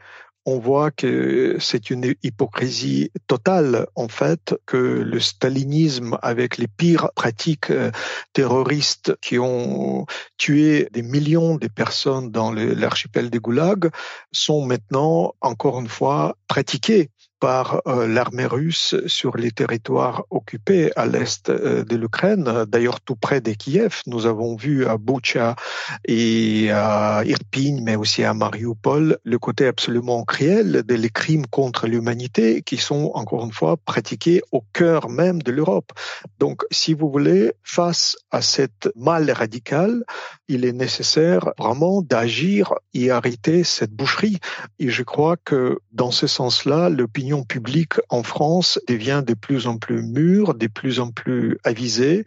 On 0.44 0.58
voit 0.58 0.90
que 0.90 1.56
c'est 1.60 1.90
une 1.90 2.14
hypocrisie 2.24 3.10
totale, 3.28 3.86
en 3.94 4.08
fait, 4.08 4.56
que 4.66 4.76
le 4.76 5.20
stalinisme 5.20 6.18
avec 6.20 6.58
les 6.58 6.66
pires 6.66 7.10
pratiques 7.14 7.70
euh, 7.70 7.92
terroristes 8.32 9.14
qui 9.20 9.38
ont 9.38 10.06
tué 10.38 10.88
des 10.92 11.02
millions 11.02 11.56
de 11.56 11.68
personnes 11.68 12.30
dans 12.30 12.52
l'archipel 12.52 13.30
des 13.30 13.38
Goulag 13.38 13.90
sont 14.32 14.66
maintenant, 14.66 15.34
encore 15.40 15.78
une 15.78 15.88
fois, 15.88 16.36
pratiquées 16.48 17.10
par 17.42 17.82
euh, 17.88 18.06
l'armée 18.06 18.46
russe 18.46 18.94
sur 19.08 19.36
les 19.36 19.50
territoires 19.50 20.22
occupés 20.30 20.92
à 20.94 21.06
l'est 21.06 21.50
euh, 21.50 21.82
de 21.82 21.96
l'Ukraine, 21.96 22.66
d'ailleurs 22.68 23.00
tout 23.00 23.16
près 23.16 23.40
de 23.40 23.50
Kiev. 23.50 24.00
Nous 24.06 24.26
avons 24.26 24.54
vu 24.54 24.86
à 24.86 24.96
Bucha 24.96 25.56
et 26.04 26.70
à 26.70 27.24
Irpin, 27.26 27.80
mais 27.82 27.96
aussi 27.96 28.22
à 28.22 28.32
Mariupol, 28.32 29.18
le 29.24 29.38
côté 29.40 29.66
absolument 29.66 30.22
cruel 30.22 30.84
des 30.84 31.10
crimes 31.10 31.48
contre 31.48 31.88
l'humanité 31.88 32.62
qui 32.62 32.76
sont, 32.76 33.10
encore 33.14 33.44
une 33.44 33.52
fois, 33.52 33.76
pratiqués 33.76 34.40
au 34.52 34.62
cœur 34.72 35.08
même 35.08 35.42
de 35.42 35.50
l'Europe. 35.50 35.90
Donc, 36.38 36.62
si 36.70 36.94
vous 36.94 37.10
voulez, 37.10 37.54
face 37.64 38.16
à 38.30 38.40
cette 38.40 38.88
mal 38.94 39.28
radicale, 39.32 40.04
il 40.52 40.66
est 40.66 40.72
nécessaire 40.72 41.52
vraiment 41.58 42.02
d'agir 42.02 42.74
et 42.92 43.10
arrêter 43.10 43.64
cette 43.64 43.92
boucherie. 43.92 44.38
Et 44.78 44.90
je 44.90 45.02
crois 45.02 45.38
que 45.38 45.78
dans 45.92 46.10
ce 46.10 46.26
sens-là, 46.26 46.90
l'opinion 46.90 47.42
publique 47.42 47.94
en 48.10 48.22
France 48.22 48.78
devient 48.86 49.22
de 49.26 49.32
plus 49.32 49.66
en 49.66 49.78
plus 49.78 50.02
mûr, 50.02 50.54
de 50.54 50.66
plus 50.66 51.00
en 51.00 51.10
plus 51.10 51.58
avisé, 51.64 52.26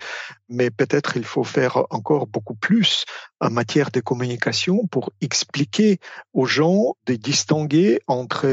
mais 0.50 0.72
peut-être 0.72 1.17
il 1.17 1.24
faut 1.24 1.44
faire 1.44 1.84
encore 1.91 2.25
beaucoup 2.25 2.55
plus 2.55 3.05
en 3.39 3.51
matière 3.51 3.91
de 3.91 4.00
communication 4.00 4.88
pour 4.88 5.12
expliquer 5.22 6.00
aux 6.34 6.48
gens 6.48 6.96
de 7.05 7.13
distinguer 7.13 8.00
entre 8.08 8.48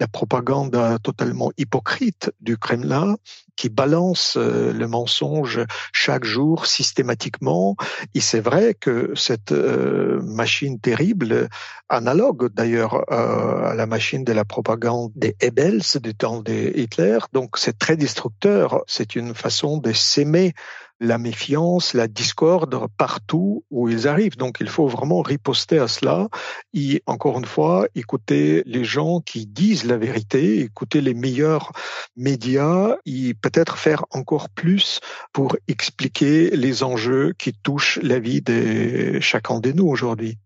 la 0.00 0.08
propagande 0.08 0.76
totalement 1.04 1.52
hypocrite 1.56 2.32
du 2.40 2.56
Kremlin 2.56 3.16
qui 3.56 3.68
balance 3.68 4.36
euh, 4.36 4.72
le 4.72 4.86
mensonge 4.86 5.64
chaque 5.92 6.24
jour 6.24 6.66
systématiquement. 6.66 7.76
Et 8.14 8.20
c'est 8.20 8.40
vrai 8.40 8.74
que 8.74 9.12
cette 9.16 9.52
euh, 9.52 10.20
machine 10.22 10.78
terrible, 10.78 11.48
analogue 11.88 12.52
d'ailleurs 12.52 13.04
euh, 13.10 13.70
à 13.70 13.74
la 13.74 13.86
machine 13.86 14.24
de 14.24 14.32
la 14.32 14.44
propagande 14.44 15.12
des 15.16 15.34
Ebels 15.40 15.82
du 16.02 16.14
temps 16.14 16.40
de 16.40 16.72
Hitler, 16.76 17.18
donc 17.32 17.56
c'est 17.58 17.78
très 17.78 17.96
destructeur. 17.96 18.82
C'est 18.86 19.16
une 19.16 19.34
façon 19.34 19.78
de 19.78 19.92
s'aimer 19.92 20.54
la 21.00 21.18
méfiance, 21.18 21.94
la 21.94 22.08
discorde 22.08 22.78
partout 22.96 23.64
où 23.70 23.88
ils 23.88 24.08
arrivent. 24.08 24.36
Donc 24.36 24.58
il 24.60 24.68
faut 24.68 24.86
vraiment 24.86 25.22
riposter 25.22 25.78
à 25.78 25.88
cela 25.88 26.28
et 26.72 27.02
encore 27.06 27.38
une 27.38 27.44
fois 27.44 27.86
écouter 27.94 28.62
les 28.66 28.84
gens 28.84 29.20
qui 29.20 29.46
disent 29.46 29.84
la 29.84 29.96
vérité, 29.96 30.60
écouter 30.60 31.00
les 31.00 31.14
meilleurs 31.14 31.72
médias 32.16 32.96
et 33.04 33.34
peut-être 33.34 33.78
faire 33.78 34.04
encore 34.10 34.48
plus 34.48 35.00
pour 35.32 35.56
expliquer 35.68 36.50
les 36.50 36.82
enjeux 36.82 37.34
qui 37.38 37.52
touchent 37.52 37.98
la 38.02 38.18
vie 38.18 38.40
de 38.40 39.20
chacun 39.20 39.60
de 39.60 39.72
nous 39.72 39.86
aujourd'hui. 39.86 40.38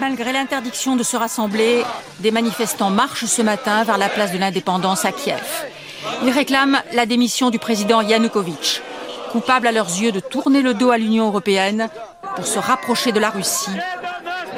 Malgré 0.00 0.32
l'interdiction 0.32 0.96
de 0.96 1.02
se 1.02 1.16
rassembler, 1.16 1.82
des 2.20 2.30
manifestants 2.30 2.90
marchent 2.90 3.26
ce 3.26 3.42
matin 3.42 3.84
vers 3.84 3.98
la 3.98 4.08
place 4.08 4.32
de 4.32 4.38
l'indépendance 4.38 5.04
à 5.04 5.12
Kiev. 5.12 5.42
Ils 6.24 6.30
réclament 6.30 6.82
la 6.94 7.06
démission 7.06 7.50
du 7.50 7.58
président 7.58 8.00
Yanukovych 8.00 8.82
coupables 9.32 9.66
à 9.66 9.72
leurs 9.72 9.88
yeux 9.88 10.12
de 10.12 10.20
tourner 10.20 10.60
le 10.60 10.74
dos 10.74 10.90
à 10.90 10.98
l'Union 10.98 11.26
européenne 11.28 11.88
pour 12.36 12.46
se 12.46 12.58
rapprocher 12.58 13.12
de 13.12 13.18
la 13.18 13.30
Russie 13.30 13.70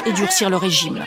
et 0.05 0.13
durcir 0.13 0.51
le 0.51 0.57
régime. 0.57 1.05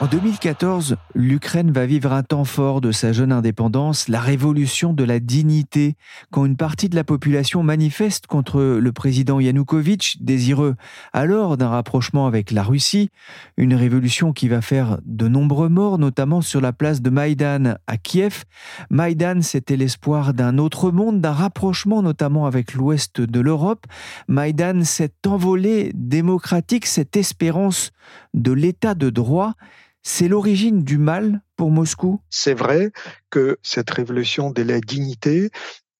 En 0.00 0.06
2014, 0.06 0.94
l'Ukraine 1.16 1.72
va 1.72 1.84
vivre 1.84 2.12
un 2.12 2.22
temps 2.22 2.44
fort 2.44 2.80
de 2.80 2.92
sa 2.92 3.12
jeune 3.12 3.32
indépendance, 3.32 4.06
la 4.06 4.20
révolution 4.20 4.92
de 4.92 5.02
la 5.02 5.18
dignité, 5.18 5.96
quand 6.30 6.46
une 6.46 6.56
partie 6.56 6.88
de 6.88 6.94
la 6.94 7.02
population 7.02 7.64
manifeste 7.64 8.28
contre 8.28 8.60
le 8.60 8.92
président 8.92 9.40
Yanukovych, 9.40 10.18
désireux 10.20 10.76
alors 11.12 11.56
d'un 11.56 11.70
rapprochement 11.70 12.28
avec 12.28 12.52
la 12.52 12.62
Russie, 12.62 13.10
une 13.56 13.74
révolution 13.74 14.32
qui 14.32 14.46
va 14.46 14.60
faire 14.60 14.98
de 15.04 15.26
nombreux 15.26 15.68
morts, 15.68 15.98
notamment 15.98 16.42
sur 16.42 16.60
la 16.60 16.72
place 16.72 17.02
de 17.02 17.10
Maïdan 17.10 17.74
à 17.88 17.96
Kiev. 17.96 18.44
Maïdan, 18.90 19.42
c'était 19.42 19.76
l'espoir 19.76 20.32
d'un 20.32 20.58
autre 20.58 20.92
monde, 20.92 21.20
d'un 21.20 21.32
rapprochement 21.32 22.02
notamment 22.02 22.46
avec 22.46 22.74
l'ouest 22.74 23.20
de 23.20 23.40
l'Europe. 23.40 23.84
Maïdan, 24.28 24.84
cette 24.84 25.26
envolée 25.26 25.90
démocratique, 25.96 26.86
cette 26.86 27.16
espérance 27.16 27.90
de 28.32 28.52
l'état 28.52 28.94
de 28.94 29.10
droit, 29.10 29.54
c'est 30.02 30.28
l'origine 30.28 30.82
du 30.84 30.98
mal 30.98 31.42
pour 31.56 31.70
Moscou? 31.70 32.20
C'est 32.30 32.54
vrai 32.54 32.92
que 33.30 33.58
cette 33.62 33.90
révolution 33.90 34.50
de 34.50 34.62
la 34.62 34.80
dignité 34.80 35.50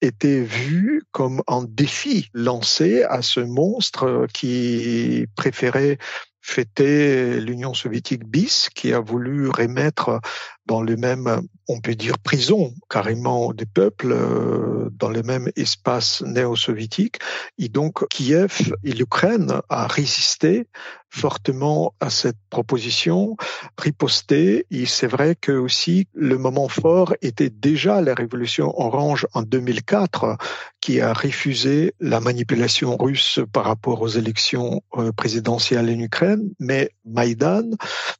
était 0.00 0.40
vue 0.40 1.02
comme 1.10 1.42
un 1.48 1.64
défi 1.64 2.28
lancé 2.32 3.02
à 3.02 3.22
ce 3.22 3.40
monstre 3.40 4.26
qui 4.32 5.26
préférait 5.34 5.98
fêter 6.40 7.40
l'Union 7.40 7.74
soviétique 7.74 8.24
bis, 8.24 8.70
qui 8.74 8.92
a 8.92 9.00
voulu 9.00 9.48
remettre 9.48 10.20
dans 10.68 10.82
le 10.82 10.96
même, 10.96 11.42
on 11.66 11.80
peut 11.80 11.94
dire, 11.94 12.18
prison 12.18 12.74
carrément 12.88 13.52
des 13.52 13.66
peuples, 13.66 14.12
euh, 14.12 14.90
dans 14.92 15.08
le 15.08 15.22
même 15.22 15.50
espace 15.56 16.22
néo-soviétique. 16.22 17.18
Et 17.58 17.68
donc, 17.68 18.06
Kiev 18.08 18.72
et 18.84 18.92
l'Ukraine 18.92 19.60
a 19.70 19.86
résisté 19.86 20.66
fortement 21.10 21.94
à 22.00 22.10
cette 22.10 22.36
proposition, 22.50 23.36
riposté. 23.78 24.66
Et 24.70 24.86
c'est 24.86 25.06
vrai 25.06 25.34
que 25.34 25.52
aussi 25.52 26.06
le 26.14 26.36
moment 26.36 26.68
fort 26.68 27.14
était 27.22 27.50
déjà 27.50 28.00
la 28.00 28.14
révolution 28.14 28.78
orange 28.78 29.26
en 29.32 29.42
2004, 29.42 30.36
qui 30.80 31.00
a 31.00 31.12
refusé 31.12 31.94
la 32.00 32.20
manipulation 32.20 32.96
russe 32.96 33.40
par 33.52 33.64
rapport 33.64 34.02
aux 34.02 34.08
élections 34.08 34.82
euh, 34.96 35.12
présidentielles 35.12 35.88
en 35.88 35.98
Ukraine. 35.98 36.50
Mais 36.60 36.90
Maïdan, 37.08 37.70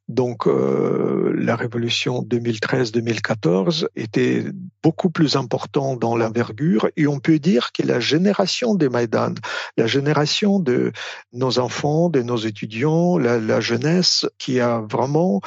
donc 0.09 0.47
euh, 0.47 1.33
la 1.37 1.57
révolution 1.57 2.23
2013-2014, 2.23 3.87
était 3.97 4.45
beaucoup 4.83 5.11
plus 5.11 5.37
important 5.37 5.97
dans 5.97 6.17
l'envergure. 6.17 6.89
Et 6.97 7.07
on 7.07 7.19
peut 7.19 7.39
dire 7.39 7.73
que 7.73 7.83
la 7.83 8.01
génération 8.01 8.75
des 8.75 8.89
Maïdan, 8.89 9.35
la 9.77 9.87
génération 9.87 10.59
de 10.61 10.93
nos 11.33 11.59
enfants, 11.59 12.09
de 12.09 12.23
nos 12.23 12.37
étudiants, 12.37 13.19
la, 13.19 13.39
la 13.39 13.61
jeunesse 13.61 14.27
qui 14.39 14.61
a 14.61 14.81
vraiment 14.81 15.41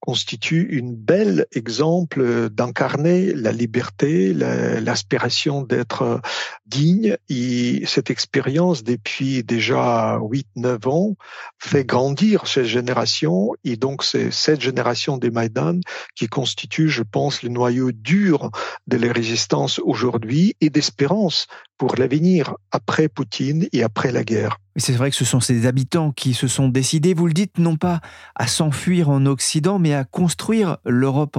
constitue 0.00 0.68
une 0.70 0.94
belle 0.94 1.46
exemple 1.52 2.48
d'incarner 2.50 3.32
la 3.32 3.52
liberté, 3.52 4.32
l'aspiration 4.32 5.62
d'être 5.62 6.20
digne. 6.66 7.16
Et 7.28 7.84
cette 7.86 8.10
expérience 8.10 8.84
depuis 8.84 9.42
déjà 9.42 10.18
8-9 10.18 10.88
ans 10.88 11.16
fait 11.58 11.84
grandir 11.84 12.46
cette 12.46 12.64
génération. 12.64 13.52
Et 13.64 13.76
donc, 13.76 14.04
c'est 14.04 14.30
cette 14.30 14.60
génération 14.60 15.16
des 15.18 15.30
Maïdan 15.30 15.80
qui 16.14 16.26
constitue, 16.26 16.88
je 16.88 17.02
pense, 17.02 17.42
le 17.42 17.48
noyau 17.48 17.92
dur 17.92 18.50
de 18.86 18.96
la 18.96 19.12
résistance 19.12 19.78
aujourd'hui 19.80 20.54
et 20.60 20.70
d'espérance 20.70 21.46
pour 21.76 21.96
l'avenir 21.96 22.56
après 22.72 23.08
Poutine 23.08 23.68
et 23.72 23.82
après 23.82 24.12
la 24.12 24.24
guerre. 24.24 24.58
C'est 24.78 24.92
vrai 24.92 25.10
que 25.10 25.16
ce 25.16 25.24
sont 25.24 25.40
ces 25.40 25.66
habitants 25.66 26.12
qui 26.12 26.34
se 26.34 26.46
sont 26.46 26.68
décidés, 26.68 27.12
vous 27.12 27.26
le 27.26 27.32
dites, 27.32 27.58
non 27.58 27.74
pas 27.74 28.00
à 28.36 28.46
s'enfuir 28.46 29.08
en 29.08 29.26
Occident, 29.26 29.80
mais 29.80 29.92
à 29.92 30.04
construire 30.04 30.78
l'Europe 30.86 31.36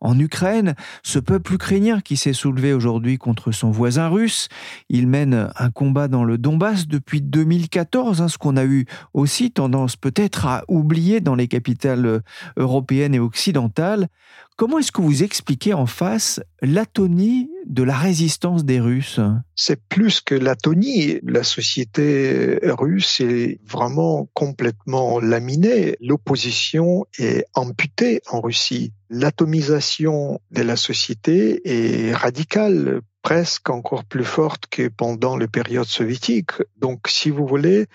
en, 0.00 0.18
Ukraine. 0.18 0.74
Ce 1.02 1.18
peuple 1.18 1.54
ukrainien 1.54 2.00
qui 2.00 2.16
s'est 2.16 2.32
soulevé 2.32 2.72
aujourd'hui 2.72 3.18
contre 3.18 3.52
son 3.52 3.70
voisin 3.70 4.08
russe, 4.08 4.48
il 4.88 5.06
mène 5.06 5.50
un 5.54 5.70
combat 5.70 6.08
dans 6.08 6.24
le 6.24 6.38
Donbass 6.38 6.88
depuis 6.88 7.20
2014, 7.20 8.22
hein, 8.22 8.28
ce 8.28 8.38
qu'on 8.38 8.56
a 8.56 8.64
eu 8.64 8.86
aussi 9.12 9.50
tendance 9.50 9.96
peut-être 9.96 10.46
à 10.46 10.64
oublier 10.66 11.20
dans 11.20 11.34
les 11.34 11.46
capitales 11.46 12.22
européennes 12.56 13.14
et 13.14 13.20
occidentales. 13.20 14.08
Comment 14.58 14.80
est-ce 14.80 14.90
que 14.90 15.02
vous 15.02 15.22
expliquez 15.22 15.72
en 15.72 15.86
face 15.86 16.40
l'atonie 16.62 17.48
de 17.64 17.84
la 17.84 17.96
résistance 17.96 18.64
des 18.64 18.80
Russes? 18.80 19.20
C'est 19.54 19.80
plus 19.88 20.20
que 20.20 20.34
l'atonie. 20.34 21.20
La 21.22 21.44
société 21.44 22.58
russe 22.64 23.20
est 23.20 23.60
vraiment 23.64 24.28
complètement 24.34 25.20
laminée. 25.20 25.96
L'opposition 26.00 27.06
est 27.20 27.44
amputée 27.54 28.20
en 28.32 28.40
Russie. 28.40 28.92
L'atomisation 29.10 30.40
de 30.50 30.62
la 30.62 30.74
société 30.74 31.60
est 32.08 32.12
radicale 32.12 33.02
presque 33.22 33.70
encore 33.70 34.04
plus 34.04 34.24
forte 34.24 34.66
que 34.68 34.88
pendant 34.88 35.36
les 35.36 35.48
périodes 35.48 35.86
soviétiques. 35.86 36.62
Donc, 36.76 37.08
si 37.08 37.30
vous 37.30 37.46
voulez, 37.46 37.86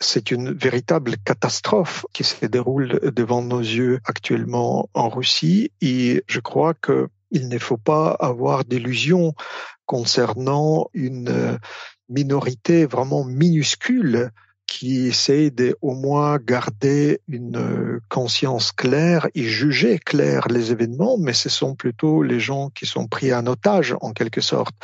c'est 0.00 0.30
une 0.30 0.52
véritable 0.52 1.16
catastrophe 1.24 2.06
qui 2.12 2.24
se 2.24 2.46
déroule 2.46 2.98
devant 3.14 3.42
nos 3.42 3.60
yeux 3.60 4.00
actuellement 4.04 4.88
en 4.94 5.08
Russie 5.08 5.70
et 5.80 6.24
je 6.26 6.40
crois 6.40 6.74
que 6.74 7.08
il 7.30 7.48
ne 7.48 7.58
faut 7.58 7.76
pas 7.76 8.10
avoir 8.18 8.64
d'illusions 8.64 9.34
concernant 9.86 10.88
une 10.94 11.58
minorité 12.08 12.86
vraiment 12.86 13.24
minuscule 13.24 14.30
qui 14.70 15.08
essaie 15.08 15.50
de 15.50 15.76
au 15.82 15.94
moins 15.96 16.38
garder 16.38 17.20
une 17.26 17.56
euh, 17.56 18.00
conscience 18.08 18.70
claire 18.70 19.26
et 19.34 19.42
juger 19.42 19.98
clair 19.98 20.46
les 20.48 20.70
événements, 20.70 21.18
mais 21.18 21.32
ce 21.32 21.48
sont 21.48 21.74
plutôt 21.74 22.22
les 22.22 22.38
gens 22.38 22.70
qui 22.70 22.86
sont 22.86 23.08
pris 23.08 23.34
en 23.34 23.44
otage 23.48 23.96
en 24.00 24.12
quelque 24.12 24.40
sorte. 24.40 24.74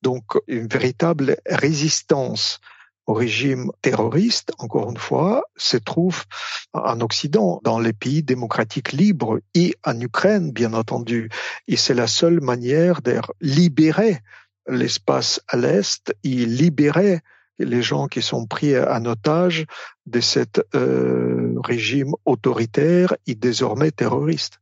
Donc 0.00 0.24
une 0.48 0.66
véritable 0.66 1.36
résistance 1.46 2.58
au 3.06 3.12
régime 3.12 3.70
terroriste, 3.82 4.52
encore 4.56 4.90
une 4.90 4.96
fois, 4.96 5.44
se 5.56 5.76
trouve 5.76 6.24
en 6.72 7.02
Occident, 7.02 7.60
dans 7.62 7.78
les 7.78 7.92
pays 7.92 8.22
démocratiques 8.22 8.92
libres 8.92 9.40
et 9.52 9.74
en 9.84 10.00
Ukraine, 10.00 10.52
bien 10.52 10.72
entendu. 10.72 11.28
Et 11.68 11.76
c'est 11.76 11.92
la 11.92 12.06
seule 12.06 12.40
manière 12.40 13.02
de 13.02 13.20
libérer 13.42 14.20
l'espace 14.66 15.42
à 15.48 15.58
l'Est 15.58 16.14
et 16.24 16.46
libérer 16.46 17.20
les 17.58 17.82
gens 17.82 18.08
qui 18.08 18.22
sont 18.22 18.46
pris 18.46 18.78
en 18.78 19.04
otage 19.04 19.66
de 20.06 20.20
cet 20.20 20.62
euh, 20.74 21.54
régime 21.62 22.12
autoritaire 22.24 23.14
et 23.26 23.34
désormais 23.34 23.90
terroriste. 23.90 24.60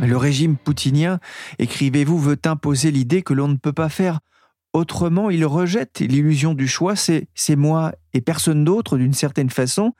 Le 0.00 0.16
régime 0.16 0.56
poutinien, 0.56 1.20
écrivez-vous, 1.58 2.18
veut 2.18 2.38
imposer 2.46 2.90
l'idée 2.90 3.22
que 3.22 3.34
l'on 3.34 3.48
ne 3.48 3.56
peut 3.56 3.72
pas 3.72 3.88
faire 3.88 4.20
autrement. 4.72 5.30
Il 5.30 5.44
rejette 5.44 6.00
l'illusion 6.00 6.54
du 6.54 6.66
choix, 6.66 6.94
c'est 6.96 7.56
moi 7.56 7.92
et 8.14 8.20
personne 8.20 8.64
d'autre 8.64 8.96
d'une 8.96 9.12
certaine 9.12 9.50
façon. 9.50 9.92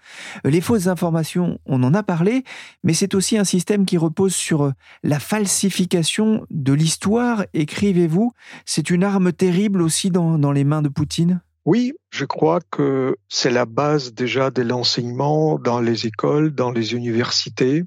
Les 0.44 0.60
fausses 0.60 0.86
informations, 0.86 1.58
on 1.66 1.82
en 1.82 1.94
a 1.94 2.02
parlé, 2.02 2.44
mais 2.82 2.94
c'est 2.94 3.14
aussi 3.14 3.36
un 3.36 3.44
système 3.44 3.84
qui 3.84 3.98
repose 3.98 4.34
sur 4.34 4.72
la 5.02 5.20
falsification 5.20 6.46
de 6.50 6.72
l'histoire, 6.72 7.44
écrivez-vous. 7.52 8.32
C'est 8.64 8.90
une 8.90 9.04
arme 9.04 9.32
terrible 9.32 9.82
aussi 9.82 10.10
dans, 10.10 10.38
dans 10.38 10.52
les 10.52 10.64
mains 10.64 10.82
de 10.82 10.88
Poutine 10.88 11.40
oui, 11.66 11.92
je 12.10 12.24
crois 12.24 12.60
que 12.70 13.16
c'est 13.28 13.50
la 13.50 13.66
base 13.66 14.14
déjà 14.14 14.50
de 14.50 14.62
l'enseignement 14.62 15.58
dans 15.58 15.80
les 15.80 16.06
écoles, 16.06 16.54
dans 16.54 16.70
les 16.70 16.94
universités, 16.94 17.84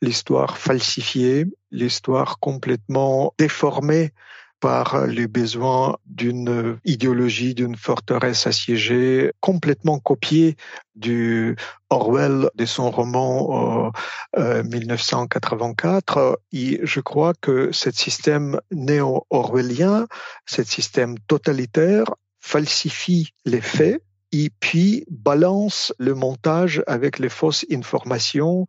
l'histoire 0.00 0.56
falsifiée, 0.56 1.46
l'histoire 1.70 2.38
complètement 2.38 3.34
déformée 3.38 4.12
par 4.60 5.06
les 5.06 5.26
besoins 5.26 5.96
d'une 6.06 6.78
idéologie, 6.84 7.54
d'une 7.54 7.76
forteresse 7.76 8.46
assiégée, 8.46 9.32
complètement 9.40 9.98
copiée 9.98 10.56
du 10.94 11.56
Orwell 11.88 12.50
de 12.54 12.66
son 12.66 12.90
roman 12.90 13.90
euh, 14.36 14.62
1984. 14.64 16.16
Euh, 16.18 16.34
Et 16.52 16.80
je 16.82 17.00
crois 17.00 17.32
que 17.40 17.72
ce 17.72 17.90
système 17.90 18.60
néo-orwellien, 18.70 20.06
ce 20.46 20.62
système 20.62 21.18
totalitaire, 21.20 22.04
falsifie 22.40 23.32
les 23.44 23.60
faits 23.60 24.02
et 24.32 24.50
puis 24.60 25.04
balance 25.10 25.92
le 25.98 26.14
montage 26.14 26.82
avec 26.86 27.18
les 27.18 27.28
fausses 27.28 27.66
informations. 27.70 28.66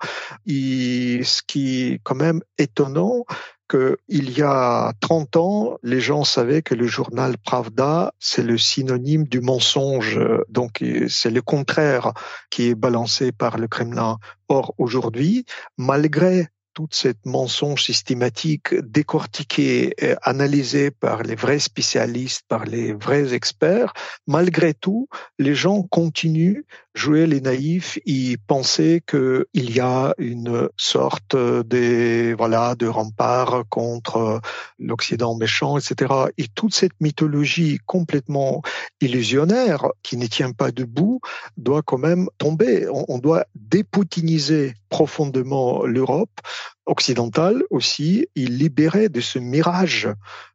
Ce 0.48 1.42
qui 1.46 1.84
est 1.84 2.00
quand 2.04 2.16
même 2.16 2.42
étonnant, 2.58 3.26
qu'il 3.70 4.38
y 4.38 4.42
a 4.42 4.92
30 5.00 5.36
ans, 5.38 5.78
les 5.82 6.02
gens 6.02 6.24
savaient 6.26 6.62
que 6.62 6.76
le 6.76 6.88
journal 6.88 7.38
Pravda, 7.38 8.14
c'est 8.20 8.44
le 8.44 8.58
synonyme 8.58 9.26
du 9.26 9.40
mensonge. 9.40 10.20
Donc, 10.50 10.84
c'est 11.08 11.30
le 11.30 11.42
contraire 11.42 12.12
qui 12.50 12.70
est 12.70 12.76
balancé 12.76 13.32
par 13.32 13.58
le 13.58 13.68
Kremlin. 13.68 14.18
Or, 14.50 14.74
aujourd'hui, 14.78 15.46
malgré 15.78 16.48
toute 16.74 16.96
cette 16.96 17.26
mensonge 17.26 17.84
systématique 17.84 18.74
décortiquée, 18.76 19.94
analysée 20.22 20.92
par 20.92 21.24
les 21.24 21.36
vrais 21.36 21.60
spécialistes, 21.60 22.44
par 22.48 22.66
les 22.66 22.94
vrais 22.94 23.34
experts, 23.34 23.94
malgré 24.28 24.74
tout, 24.74 25.08
les 25.40 25.56
gens 25.56 25.84
continuent 25.84 26.64
jouer 26.94 27.26
les 27.26 27.42
naïfs 27.42 28.00
et 28.06 28.38
penser 28.48 29.02
qu'il 29.08 29.46
y 29.54 29.80
a 29.80 30.14
une 30.18 30.70
sorte 30.78 31.36
de 31.36 32.36
voilà 32.38 32.76
de 32.76 32.88
rempart 32.88 33.64
contre 33.70 34.42
l'Occident 34.78 35.36
méchant, 35.36 35.78
etc. 35.78 36.14
Et 36.38 36.48
toute 36.48 36.74
cette 36.74 37.00
mythologie 37.00 37.80
complètement 37.86 38.62
illusionnaire 39.00 39.88
qui 40.04 40.18
ne 40.18 40.28
tient 40.28 40.52
pas 40.52 40.72
debout 40.72 41.22
doit 41.58 41.82
quand 41.82 41.98
même 41.98 42.28
tomber. 42.38 42.88
On, 42.90 43.20
doit 43.20 43.46
dépoutiniser 43.56 44.74
profondément 44.90 45.86
l'Europe 45.86 46.42
occidentale 46.86 47.64
aussi 47.70 48.28
et 48.36 48.46
libérer 48.46 49.10
de 49.10 49.22
ce 49.22 49.38
mirage 49.40 50.10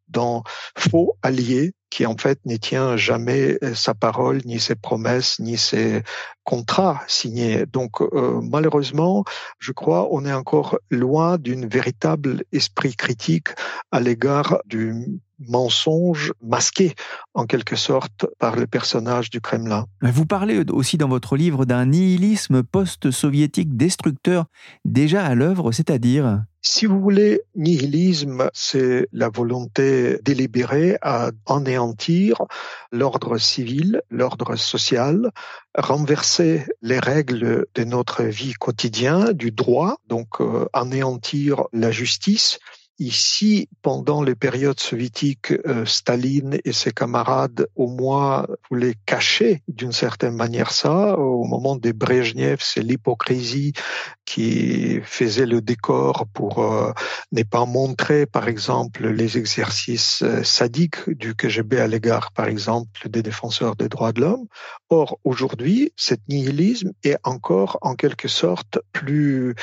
d'un 0.09 0.43
faux 0.77 1.17
allié 1.23 1.73
qui 1.91 2.05
en 2.05 2.17
fait 2.17 2.39
ne 2.45 2.57
tient 2.57 2.97
jamais 2.97 3.59
sa 3.75 3.95
parole, 3.95 4.41
ni 4.45 4.61
ses 4.61 4.75
promesses, 4.75 5.39
ni 5.39 5.57
ses 5.57 6.03
contrats 6.45 7.03
signés. 7.07 7.65
Donc 7.67 8.01
euh, 8.01 8.41
malheureusement, 8.43 9.25
je 9.59 9.73
crois, 9.73 10.09
on 10.11 10.25
est 10.25 10.33
encore 10.33 10.79
loin 10.91 11.39
d'une 11.39 11.67
véritable 11.67 12.43
esprit 12.53 12.95
critique 12.95 13.49
à 13.93 14.01
l'égard 14.01 14.59
du 14.67 15.21
mensonge 15.39 16.33
masqué 16.43 16.95
en 17.35 17.47
quelque 17.47 17.77
sorte 17.77 18.27
par 18.39 18.57
le 18.57 18.67
personnage 18.67 19.31
du 19.31 19.41
Kremlin. 19.41 19.87
Vous 20.03 20.27
parlez 20.27 20.65
aussi 20.71 20.97
dans 20.97 21.09
votre 21.09 21.37
livre 21.37 21.65
d'un 21.67 21.87
nihilisme 21.87 22.63
post-soviétique 22.63 23.77
destructeur 23.77 24.47
déjà 24.85 25.25
à 25.25 25.35
l'œuvre, 25.35 25.73
c'est-à-dire? 25.73 26.43
Si 26.67 26.87
vous 26.87 27.01
voulez, 27.01 27.43
nihilisme, 27.55 28.51
c'est 28.53 29.07
la 29.13 29.29
volonté 29.29 30.19
délibérée 30.23 30.99
à 31.01 31.31
anéantir 31.47 32.43
l'ordre 32.91 33.39
civil, 33.39 34.03
l'ordre 34.11 34.57
social, 34.57 35.31
renverser 35.79 36.67
les 36.83 36.99
règles 36.99 37.67
de 37.77 37.85
notre 37.85 38.25
vie 38.25 38.55
quotidienne, 38.55 39.33
du 39.33 39.53
droit, 39.53 39.99
donc 40.09 40.41
euh, 40.41 40.67
anéantir 40.73 41.63
la 41.73 41.93
justice, 41.93 42.59
Ici, 42.99 43.69
pendant 43.83 44.23
les 44.23 44.35
périodes 44.35 44.81
soviétiques, 44.81 45.53
euh, 45.67 45.85
Staline 45.85 46.59
et 46.65 46.73
ses 46.73 46.93
camarades, 46.93 47.67
au 47.77 47.89
moins, 47.89 48.47
voulaient 48.71 48.95
cacher 49.05 49.63
d'une 49.69 49.93
certaine 49.93 50.35
manière 50.35 50.73
ça. 50.73 51.19
Au 51.19 51.45
moment 51.45 51.77
des 51.77 51.93
Brezhnev, 51.93 52.57
c'est 52.61 52.81
l'hypocrisie 52.81 53.75
qui 54.25 55.01
faisait 55.03 55.45
le 55.45 55.61
décor 55.61 56.27
pour 56.33 56.61
euh, 56.61 56.93
ne 57.33 57.43
pas 57.43 57.67
montrer, 57.67 58.25
par 58.25 58.49
exemple, 58.49 59.07
les 59.07 59.37
exercices 59.37 60.23
euh, 60.23 60.43
sadiques 60.43 61.11
du 61.11 61.35
KGB 61.35 61.79
à 61.79 61.87
l'égard, 61.89 62.33
par 62.33 62.47
exemple, 62.47 63.11
des 63.11 63.23
défenseurs 63.23 63.77
des 63.77 63.91
droits 63.91 64.13
de 64.13 64.23
l'homme. 64.23 64.47
Or, 64.89 65.19
aujourd'hui, 65.23 65.93
cet 65.97 66.21
nihilisme 66.29 66.93
est 67.05 67.19
encore, 67.25 67.77
en 67.83 67.95
quelque 67.95 68.29
sorte, 68.29 68.79
plus 68.93 69.55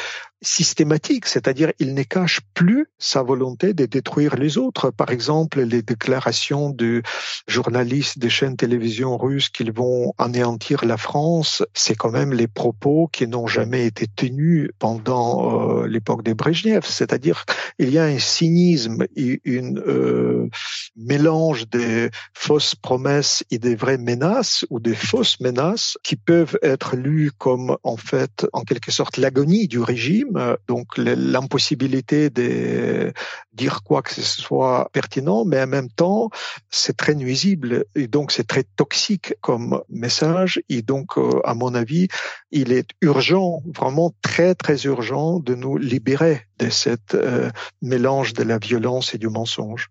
systématique, 0.43 1.25
c'est-à-dire 1.25 1.71
il 1.79 1.93
ne 1.93 2.03
cache 2.03 2.41
plus 2.53 2.87
sa 2.99 3.22
volonté 3.23 3.73
de 3.73 3.85
détruire 3.85 4.35
les 4.35 4.57
autres. 4.57 4.91
Par 4.91 5.11
exemple, 5.11 5.61
les 5.61 5.81
déclarations 5.81 6.69
de 6.69 7.01
journalistes 7.47 8.19
des 8.19 8.29
chaînes 8.29 8.57
télévision 8.57 9.17
russes 9.17 9.49
qu'ils 9.49 9.71
vont 9.71 10.13
anéantir 10.17 10.85
la 10.85 10.97
France, 10.97 11.63
c'est 11.73 11.95
quand 11.95 12.11
même 12.11 12.33
les 12.33 12.47
propos 12.47 13.09
qui 13.11 13.27
n'ont 13.27 13.47
jamais 13.47 13.85
été 13.85 14.07
tenus 14.07 14.69
pendant 14.79 15.81
euh, 15.81 15.87
l'époque 15.87 16.23
des 16.23 16.33
Brezhnev. 16.33 16.85
C'est-à-dire 16.85 17.45
il 17.79 17.89
y 17.89 17.97
a 17.97 18.03
un 18.03 18.19
cynisme 18.19 19.05
et 19.15 19.41
une 19.43 19.79
euh, 19.79 20.49
mélange 20.95 21.69
des 21.69 22.09
fausses 22.33 22.75
promesses 22.75 23.43
et 23.51 23.59
des 23.59 23.75
vraies 23.75 23.97
menaces 23.97 24.65
ou 24.69 24.79
des 24.79 24.95
fausses 24.95 25.39
menaces 25.39 25.97
qui 26.03 26.15
peuvent 26.15 26.57
être 26.61 26.95
lues 26.95 27.31
comme 27.37 27.77
en 27.83 27.97
fait 27.97 28.45
en 28.53 28.61
quelque 28.61 28.91
sorte 28.91 29.17
l'agonie 29.17 29.67
du 29.67 29.79
régime 29.79 30.57
donc 30.67 30.97
l'impossibilité 30.97 32.29
de 32.29 33.12
dire 33.53 33.83
quoi 33.83 34.01
que 34.01 34.13
ce 34.13 34.21
soit 34.21 34.89
pertinent, 34.93 35.45
mais 35.45 35.61
en 35.61 35.67
même 35.67 35.89
temps, 35.89 36.29
c'est 36.69 36.97
très 36.97 37.15
nuisible 37.15 37.85
et 37.95 38.07
donc 38.07 38.31
c'est 38.31 38.47
très 38.47 38.63
toxique 38.75 39.33
comme 39.41 39.81
message. 39.89 40.61
Et 40.69 40.81
donc, 40.81 41.17
euh, 41.17 41.39
à 41.43 41.53
mon 41.53 41.73
avis, 41.75 42.07
il 42.51 42.71
est 42.71 42.89
urgent, 43.01 43.61
vraiment 43.75 44.13
très 44.21 44.55
très 44.55 44.83
urgent, 44.83 45.39
de 45.39 45.55
nous 45.55 45.77
libérer 45.77 46.41
de 46.59 46.69
cet 46.69 47.15
euh, 47.15 47.49
mélange 47.81 48.33
de 48.33 48.43
la 48.43 48.57
violence 48.57 49.13
et 49.13 49.17
du 49.17 49.29
mensonge. 49.29 49.89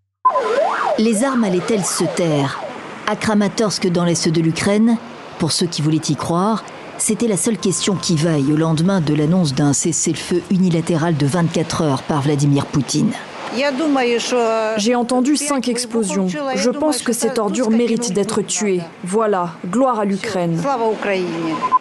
Les 0.98 1.24
armes 1.24 1.44
allaient-elles 1.44 1.84
se 1.84 2.04
taire? 2.04 2.60
À 3.06 3.16
Kramatorsk, 3.16 3.88
dans 3.88 4.04
l'est 4.04 4.28
de 4.28 4.40
l'Ukraine, 4.40 4.98
pour 5.38 5.50
ceux 5.50 5.66
qui 5.66 5.82
voulaient 5.82 5.96
y 6.08 6.16
croire, 6.16 6.64
c'était 6.98 7.28
la 7.28 7.36
seule 7.36 7.58
question 7.58 7.94
qui 7.96 8.16
vaille 8.16 8.52
au 8.52 8.56
lendemain 8.56 9.00
de 9.00 9.14
l'annonce 9.14 9.54
d'un 9.54 9.72
cessez-le-feu 9.72 10.42
unilatéral 10.50 11.16
de 11.16 11.26
24 11.26 11.82
heures 11.82 12.02
par 12.02 12.22
Vladimir 12.22 12.66
Poutine. 12.66 13.12
J'ai 14.76 14.94
entendu 14.94 15.36
cinq 15.36 15.68
explosions. 15.68 16.28
Je 16.28 16.70
pense 16.70 17.02
que 17.02 17.12
cette 17.12 17.38
ordure 17.38 17.70
mérite 17.70 18.12
d'être 18.12 18.42
tuée. 18.42 18.80
Voilà, 19.04 19.54
gloire 19.66 20.00
à 20.00 20.04
l'Ukraine. 20.04 20.58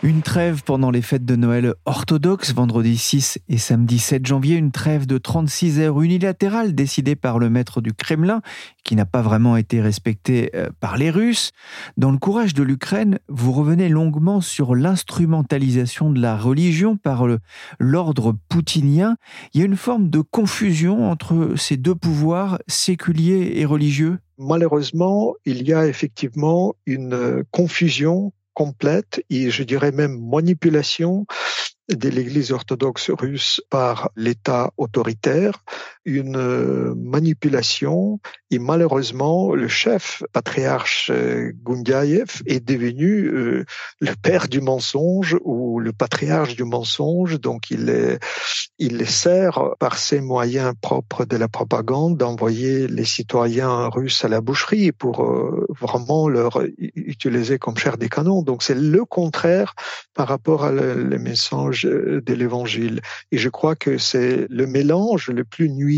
Une 0.04 0.22
trêve 0.22 0.64
pendant 0.64 0.92
les 0.92 1.02
fêtes 1.02 1.26
de 1.26 1.36
Noël 1.36 1.74
orthodoxes, 1.86 2.54
vendredi 2.54 2.98
6 2.98 3.40
et 3.48 3.58
samedi 3.58 4.00
7 4.00 4.26
janvier, 4.26 4.56
une 4.56 4.72
trêve 4.72 5.06
de 5.06 5.18
36 5.18 5.80
heures 5.80 6.02
unilatérale 6.02 6.76
décidée 6.76 7.16
par 7.16 7.40
le 7.40 7.50
maître 7.50 7.82
du 7.82 7.94
Kremlin, 7.94 8.42
qui 8.84 8.96
n'a 8.96 9.06
pas 9.06 9.22
vraiment 9.22 9.58
été 9.58 9.82
respectée 9.82 10.52
euh, 10.56 10.70
par 10.80 10.98
les 10.98 11.10
Russes. 11.10 11.52
Dans 11.98 12.12
le 12.12 12.18
courage 12.18 12.54
de 12.54 12.64
l'Ukraine, 12.64 13.20
vous 13.30 13.52
revenez 13.52 13.90
longuement 13.90 14.42
sur 14.42 14.76
l'instrumentalisation 14.76 16.10
de 16.12 16.20
la 16.20 16.36
religion 16.36 16.98
par 16.98 17.26
l'ordre 17.80 18.36
poutinien. 18.50 19.16
Il 19.54 19.60
y 19.60 19.64
a 19.64 19.66
une 19.66 19.78
forme 19.78 20.10
de 20.10 20.22
confusion 20.22 21.10
entre 21.10 21.54
ces 21.62 21.78
deux 21.78 21.96
pouvoirs 21.96 22.60
séculiers 22.68 23.54
et 23.56 23.66
religieux? 23.66 24.18
Malheureusement, 24.38 25.36
il 25.46 25.64
y 25.68 25.74
a 25.74 25.88
effectivement 25.88 26.76
une 26.86 27.14
euh, 27.14 27.44
confusion 27.52 28.34
complète 28.54 29.24
et 29.30 29.50
je 29.50 29.64
dirais 29.64 29.92
même 29.92 30.20
manipulation 30.20 31.26
de 31.90 32.10
l'Église 32.10 32.52
orthodoxe 32.52 33.10
russe 33.10 33.62
par 33.70 34.12
l'État 34.16 34.72
autoritaire, 34.78 35.64
une 36.06 36.38
euh, 36.38 36.96
manipulation 36.96 38.20
et 38.50 38.58
malheureusement 38.58 39.54
le 39.54 39.68
chef 39.68 40.24
patriarche 40.34 41.12
euh, 41.14 41.52
Gundyaev 41.64 42.42
est 42.48 42.66
devenu 42.66 43.28
euh, 43.28 43.66
le 44.00 44.14
père 44.22 44.48
du 44.48 44.62
mensonge 44.62 45.38
ou 45.44 45.80
le 45.80 45.94
patriarche 45.94 46.56
du 46.56 46.64
mensonge, 46.64 47.40
donc 47.40 47.70
il 47.70 47.90
est, 47.90 48.20
il 48.80 49.08
sert 49.08 49.76
par 49.80 49.98
ses 49.98 50.22
moyens 50.22 50.74
propres 50.82 51.26
de 51.26 51.38
la 51.38 51.48
propagande 51.48 52.18
d'envoyer 52.18 52.88
les 52.88 53.06
citoyens 53.06 53.88
russes 53.90 54.26
à 54.26 54.28
la 54.28 54.42
boucherie 54.42 54.92
pour 54.92 55.26
vraiment 55.80 56.28
leur 56.28 56.62
utiliser 56.96 57.60
comme 57.60 57.78
chair 57.78 57.98
des 57.98 58.10
canons. 58.10 58.42
Donc 58.42 58.64
c'est 58.64 58.76
le 58.76 59.06
contraire 59.06 59.76
par 60.14 60.28
rapport 60.28 60.66
à 60.66 60.72
le 60.72 61.18
message 61.18 61.84
de 61.84 62.34
l'évangile. 62.34 63.02
Et 63.32 63.38
je 63.38 63.50
crois 63.50 63.76
que 63.76 63.98
c'est 63.98 64.48
le 64.50 64.68
mélange 64.68 65.30
le 65.30 65.44
plus 65.44 65.70
nuisible 65.70 65.91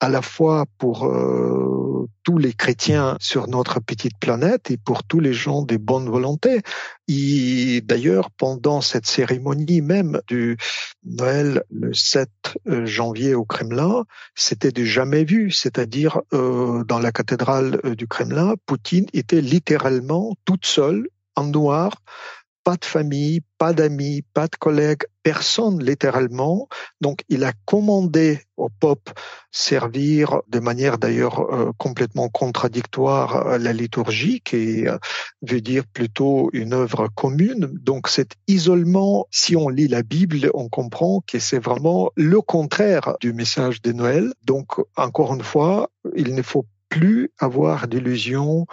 à 0.00 0.08
la 0.08 0.22
fois 0.22 0.66
pour 0.78 1.06
euh, 1.06 2.08
tous 2.22 2.38
les 2.38 2.52
chrétiens 2.52 3.16
sur 3.20 3.48
notre 3.48 3.80
petite 3.80 4.16
planète 4.18 4.70
et 4.70 4.76
pour 4.76 5.02
tous 5.02 5.18
les 5.18 5.32
gens 5.32 5.62
de 5.62 5.76
bonne 5.76 6.08
volonté. 6.08 6.62
D'ailleurs, 7.08 8.30
pendant 8.30 8.80
cette 8.80 9.06
cérémonie 9.06 9.80
même 9.80 10.20
du 10.28 10.56
Noël 11.04 11.64
le 11.70 11.92
7 11.94 12.28
euh, 12.68 12.86
janvier 12.86 13.34
au 13.34 13.44
Kremlin, 13.44 14.04
c'était 14.34 14.72
du 14.72 14.86
jamais 14.86 15.24
vu. 15.24 15.50
C'est-à-dire, 15.50 16.20
euh, 16.32 16.84
dans 16.84 17.00
la 17.00 17.10
cathédrale 17.10 17.80
du 17.96 18.06
Kremlin, 18.06 18.54
Poutine 18.66 19.06
était 19.14 19.40
littéralement 19.40 20.34
toute 20.44 20.66
seule, 20.66 21.08
en 21.34 21.44
noir, 21.44 22.02
pas 22.68 22.76
de 22.76 22.84
famille, 22.84 23.40
pas 23.56 23.72
d'amis, 23.72 24.20
pas 24.34 24.46
de 24.46 24.56
collègues, 24.56 25.04
personne 25.22 25.82
littéralement. 25.82 26.68
Donc 27.00 27.22
il 27.30 27.44
a 27.44 27.54
commandé 27.64 28.42
au 28.58 28.68
pop 28.68 29.08
servir 29.50 30.42
de 30.48 30.58
manière 30.60 30.98
d'ailleurs 30.98 31.40
euh, 31.50 31.72
complètement 31.78 32.28
contradictoire 32.28 33.46
euh, 33.46 33.56
la 33.56 33.72
liturgie, 33.72 34.42
qui 34.42 34.86
euh, 34.86 34.98
veut 35.40 35.62
dire 35.62 35.84
plutôt 35.86 36.50
une 36.52 36.74
œuvre 36.74 37.08
commune. 37.08 37.70
Donc 37.80 38.06
cet 38.06 38.32
isolement, 38.48 39.26
si 39.30 39.56
on 39.56 39.70
lit 39.70 39.88
la 39.88 40.02
Bible, 40.02 40.50
on 40.52 40.68
comprend 40.68 41.22
que 41.26 41.38
c'est 41.38 41.64
vraiment 41.64 42.10
le 42.16 42.42
contraire 42.42 43.16
du 43.22 43.32
message 43.32 43.80
de 43.80 43.92
Noël. 43.92 44.34
Donc 44.44 44.74
encore 44.94 45.32
une 45.32 45.42
fois, 45.42 45.88
il 46.14 46.34
ne 46.34 46.42
faut 46.42 46.66
plus 46.90 47.30
avoir 47.38 47.88
d'illusion 47.88 48.66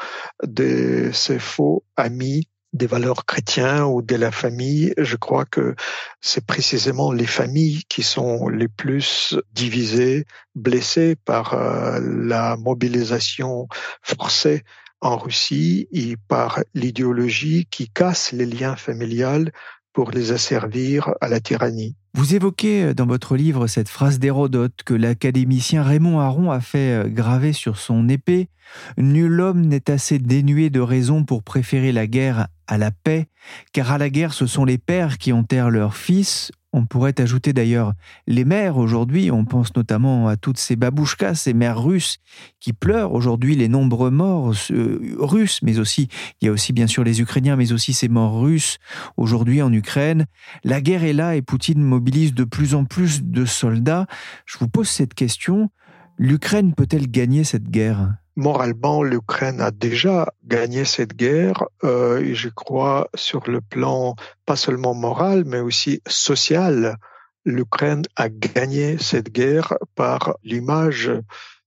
de 0.43 1.11
ces 1.13 1.39
faux 1.39 1.85
amis 1.95 2.49
des 2.75 2.87
valeurs 2.87 3.25
chrétiennes 3.25 3.83
ou 3.83 4.01
de 4.01 4.15
la 4.15 4.31
famille, 4.31 4.93
je 4.97 5.15
crois 5.15 5.45
que 5.45 5.75
c'est 6.21 6.45
précisément 6.45 7.11
les 7.11 7.25
familles 7.25 7.83
qui 7.87 8.03
sont 8.03 8.49
les 8.49 8.67
plus 8.67 9.35
divisées, 9.53 10.25
blessées 10.55 11.15
par 11.15 11.53
euh, 11.53 11.99
la 12.03 12.57
mobilisation 12.57 13.67
forcée 14.01 14.63
en 15.01 15.17
Russie 15.17 15.87
et 15.91 16.17
par 16.27 16.59
l'idéologie 16.73 17.67
qui 17.71 17.89
casse 17.89 18.31
les 18.33 18.45
liens 18.45 18.75
familiales 18.75 19.51
pour 19.93 20.11
les 20.11 20.33
asservir 20.33 21.13
à 21.21 21.29
la 21.29 21.39
tyrannie. 21.39 21.95
Vous 22.13 22.35
évoquez 22.35 22.83
euh, 22.83 22.93
dans 22.93 23.05
votre 23.05 23.37
livre 23.37 23.67
cette 23.67 23.89
phrase 23.89 24.19
d'Hérodote 24.19 24.81
que 24.85 24.93
l'académicien 24.93 25.81
Raymond 25.81 26.19
Aron 26.19 26.51
a 26.51 26.59
fait 26.59 27.05
euh, 27.05 27.07
graver 27.07 27.53
sur 27.53 27.77
son 27.77 28.09
épée 28.09 28.49
Nul 28.97 29.39
homme 29.41 29.61
n'est 29.61 29.89
assez 29.89 30.19
dénué 30.19 30.69
de 30.69 30.79
raison 30.79 31.23
pour 31.23 31.43
préférer 31.43 31.91
la 31.91 32.07
guerre 32.07 32.47
à 32.67 32.77
la 32.77 32.91
paix, 32.91 33.27
car 33.73 33.91
à 33.91 33.97
la 33.97 34.09
guerre 34.09 34.33
ce 34.33 34.45
sont 34.45 34.65
les 34.65 34.77
pères 34.77 35.17
qui 35.17 35.33
enterrent 35.33 35.69
leurs 35.69 35.95
fils, 35.95 36.51
on 36.75 36.85
pourrait 36.85 37.21
ajouter 37.21 37.53
d'ailleurs 37.53 37.93
les 38.27 38.43
mères 38.43 38.75
aujourd'hui, 38.75 39.31
on 39.31 39.45
pense 39.45 39.73
notamment 39.77 40.27
à 40.27 40.35
toutes 40.35 40.57
ces 40.57 40.75
babouchkas, 40.75 41.35
ces 41.35 41.53
mères 41.53 41.81
russes 41.81 42.17
qui 42.59 42.73
pleurent 42.73 43.13
aujourd'hui 43.13 43.55
les 43.55 43.69
nombreux 43.69 44.11
morts 44.11 44.53
euh, 44.71 45.15
russes, 45.17 45.61
mais 45.63 45.79
aussi, 45.79 46.09
il 46.41 46.45
y 46.45 46.49
a 46.49 46.51
aussi 46.51 46.73
bien 46.73 46.87
sûr 46.87 47.05
les 47.05 47.21
Ukrainiens, 47.21 47.55
mais 47.55 47.71
aussi 47.71 47.93
ces 47.93 48.09
morts 48.09 48.41
russes 48.41 48.77
aujourd'hui 49.15 49.61
en 49.61 49.71
Ukraine. 49.71 50.25
La 50.65 50.81
guerre 50.81 51.05
est 51.05 51.13
là 51.13 51.37
et 51.37 51.41
Poutine 51.41 51.81
mobilise 51.81 52.33
de 52.33 52.43
plus 52.43 52.75
en 52.75 52.83
plus 52.83 53.23
de 53.23 53.45
soldats. 53.45 54.05
Je 54.45 54.57
vous 54.57 54.67
pose 54.67 54.89
cette 54.89 55.13
question, 55.13 55.69
l'Ukraine 56.17 56.73
peut-elle 56.75 57.09
gagner 57.09 57.45
cette 57.45 57.69
guerre? 57.69 58.15
Moralement, 58.35 59.03
l'Ukraine 59.03 59.61
a 59.61 59.71
déjà 59.71 60.33
gagné 60.45 60.85
cette 60.85 61.15
guerre, 61.15 61.65
euh, 61.83 62.19
et 62.19 62.35
je 62.35 62.49
crois 62.49 63.09
sur 63.15 63.49
le 63.49 63.61
plan 63.61 64.15
pas 64.45 64.55
seulement 64.55 64.93
moral, 64.93 65.43
mais 65.45 65.59
aussi 65.59 66.01
social. 66.07 66.97
L'Ukraine 67.45 68.03
a 68.15 68.29
gagné 68.29 68.97
cette 68.97 69.31
guerre 69.31 69.75
par 69.95 70.35
l'image 70.43 71.11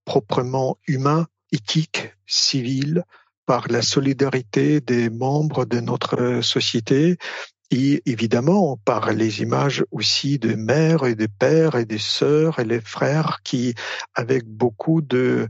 proprement 0.04 0.78
humaine, 0.86 1.26
éthique, 1.52 2.14
civile, 2.26 3.04
par 3.46 3.68
la 3.68 3.80
solidarité 3.80 4.80
des 4.80 5.08
membres 5.08 5.64
de 5.64 5.80
notre 5.80 6.40
société 6.42 7.16
et 7.70 8.02
évidemment 8.06 8.78
par 8.84 9.12
les 9.12 9.42
images 9.42 9.84
aussi 9.90 10.38
de 10.38 10.54
mères 10.54 11.04
et 11.04 11.14
de 11.14 11.26
pères 11.26 11.74
et 11.76 11.84
des 11.84 11.98
sœurs 11.98 12.58
et 12.58 12.64
les 12.64 12.80
frères 12.80 13.40
qui, 13.44 13.74
avec 14.14 14.44
beaucoup 14.46 15.02
de, 15.02 15.48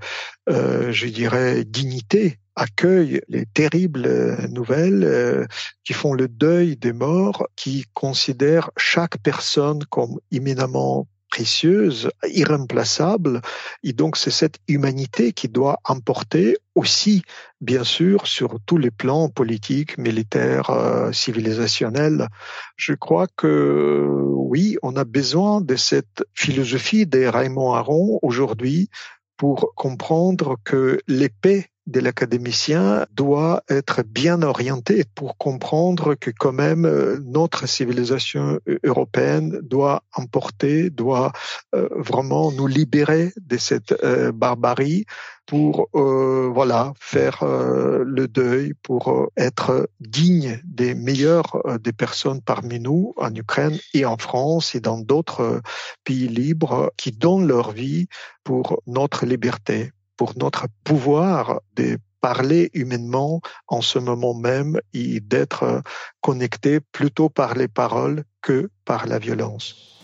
euh, 0.49 0.93
je 0.93 1.07
dirais, 1.07 1.65
dignité, 1.65 2.39
accueillent 2.57 3.21
les 3.29 3.47
terribles 3.47 4.49
nouvelles, 4.49 5.05
euh, 5.05 5.47
qui 5.85 5.93
font 5.93 6.13
le 6.13 6.27
deuil 6.27 6.77
des 6.77 6.93
morts, 6.93 7.47
qui 7.55 7.85
considèrent 7.95 8.71
chaque 8.77 9.19
personne 9.19 9.85
comme 9.91 10.19
imminemment 10.33 11.07
précieuse, 11.31 12.11
irremplaçable. 12.29 13.41
Et 13.83 13.93
donc, 13.93 14.17
c'est 14.17 14.31
cette 14.31 14.59
humanité 14.67 15.33
qui 15.33 15.49
doit 15.49 15.79
emporter 15.85 16.57
aussi, 16.75 17.23
bien 17.61 17.85
sûr, 17.85 18.27
sur 18.27 18.59
tous 18.64 18.79
les 18.79 18.91
plans 18.91 19.29
politiques, 19.29 19.99
militaires, 19.99 20.71
euh, 20.71 21.12
civilisationnels. 21.12 22.29
Je 22.77 22.95
crois 22.95 23.27
que 23.37 24.07
oui, 24.35 24.77
on 24.83 24.97
a 24.97 25.05
besoin 25.05 25.61
de 25.61 25.77
cette 25.77 26.25
philosophie 26.35 27.07
de 27.07 27.27
Raymond 27.27 27.75
Aron 27.75 28.19
aujourd'hui 28.23 28.88
pour 29.37 29.73
comprendre 29.75 30.57
que 30.64 31.01
l'épée 31.07 31.67
de 31.88 32.01
l'académicien 32.01 33.07
doit 33.14 33.62
être 33.70 34.03
bien 34.03 34.42
orienté 34.42 35.05
pour 35.14 35.38
comprendre 35.38 36.14
que 36.14 36.31
quand 36.31 36.53
même 36.53 36.85
euh, 36.85 37.18
notre 37.24 37.66
civilisation 37.66 38.61
européenne 38.85 39.59
doit 39.62 40.03
emporter, 40.14 40.90
doit 40.90 41.33
euh, 41.74 41.88
vraiment 41.96 42.53
nous 42.53 42.66
libérer 42.66 43.33
de 43.40 43.57
cette 43.57 43.92
euh, 44.05 44.33
barbarie 44.33 45.07
pour 45.46 45.88
voilà 45.94 46.92
faire 47.01 47.42
le 47.42 48.29
deuil, 48.29 48.74
pour 48.83 49.31
être 49.38 49.88
digne 49.98 50.61
des 50.62 50.94
meilleurs 50.94 51.62
des 51.81 51.94
personnes 51.94 52.42
parmi 52.42 52.81
nous 52.81 53.14
en 53.16 53.35
Ukraine 53.35 53.79
et 53.94 54.05
en 54.05 54.18
France 54.18 54.74
et 54.74 54.81
dans 54.81 54.98
d'autres 54.98 55.62
pays 56.05 56.29
libres 56.29 56.92
qui 56.98 57.12
donnent 57.12 57.48
leur 57.48 57.70
vie 57.70 58.09
pour 58.44 58.83
notre 58.87 59.24
liberté 59.24 59.90
pour 60.19 60.37
notre 60.37 60.67
pouvoir 60.85 61.63
de 61.77 61.99
parler 62.21 62.71
humainement 62.75 63.41
en 63.69 63.81
ce 63.81 63.99
moment 63.99 64.35
même 64.35 64.79
et 64.93 65.21
d'être 65.21 65.83
connecté 66.21 66.81
plutôt 66.81 67.31
par 67.31 67.55
les 67.55 67.69
paroles 67.69 68.25
que 68.43 68.71
par 68.85 69.07
la 69.07 69.19
violence. 69.19 69.98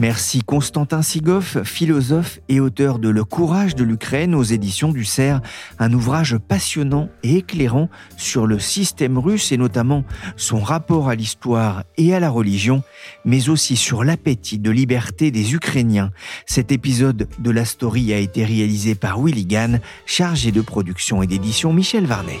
Merci 0.00 0.40
Constantin 0.42 1.02
Sigoff, 1.02 1.62
philosophe 1.62 2.40
et 2.48 2.58
auteur 2.58 3.00
de 3.00 3.10
Le 3.10 3.22
courage 3.22 3.74
de 3.74 3.84
l'Ukraine 3.84 4.34
aux 4.34 4.42
éditions 4.42 4.92
du 4.92 5.04
CERF, 5.04 5.42
un 5.78 5.92
ouvrage 5.92 6.38
passionnant 6.38 7.10
et 7.22 7.36
éclairant 7.36 7.90
sur 8.16 8.46
le 8.46 8.58
système 8.58 9.18
russe 9.18 9.52
et 9.52 9.58
notamment 9.58 10.04
son 10.36 10.60
rapport 10.60 11.10
à 11.10 11.14
l'histoire 11.14 11.84
et 11.98 12.14
à 12.14 12.20
la 12.20 12.30
religion, 12.30 12.82
mais 13.26 13.50
aussi 13.50 13.76
sur 13.76 14.02
l'appétit 14.02 14.58
de 14.58 14.70
liberté 14.70 15.30
des 15.30 15.52
Ukrainiens. 15.52 16.12
Cet 16.46 16.72
épisode 16.72 17.28
de 17.38 17.50
la 17.50 17.66
story 17.66 18.14
a 18.14 18.18
été 18.18 18.42
réalisé 18.42 18.94
par 18.94 19.20
Willy 19.20 19.44
Gann, 19.44 19.80
chargé 20.06 20.50
de 20.50 20.62
production 20.62 21.22
et 21.22 21.26
d'édition 21.26 21.74
Michel 21.74 22.06
Varnet. 22.06 22.40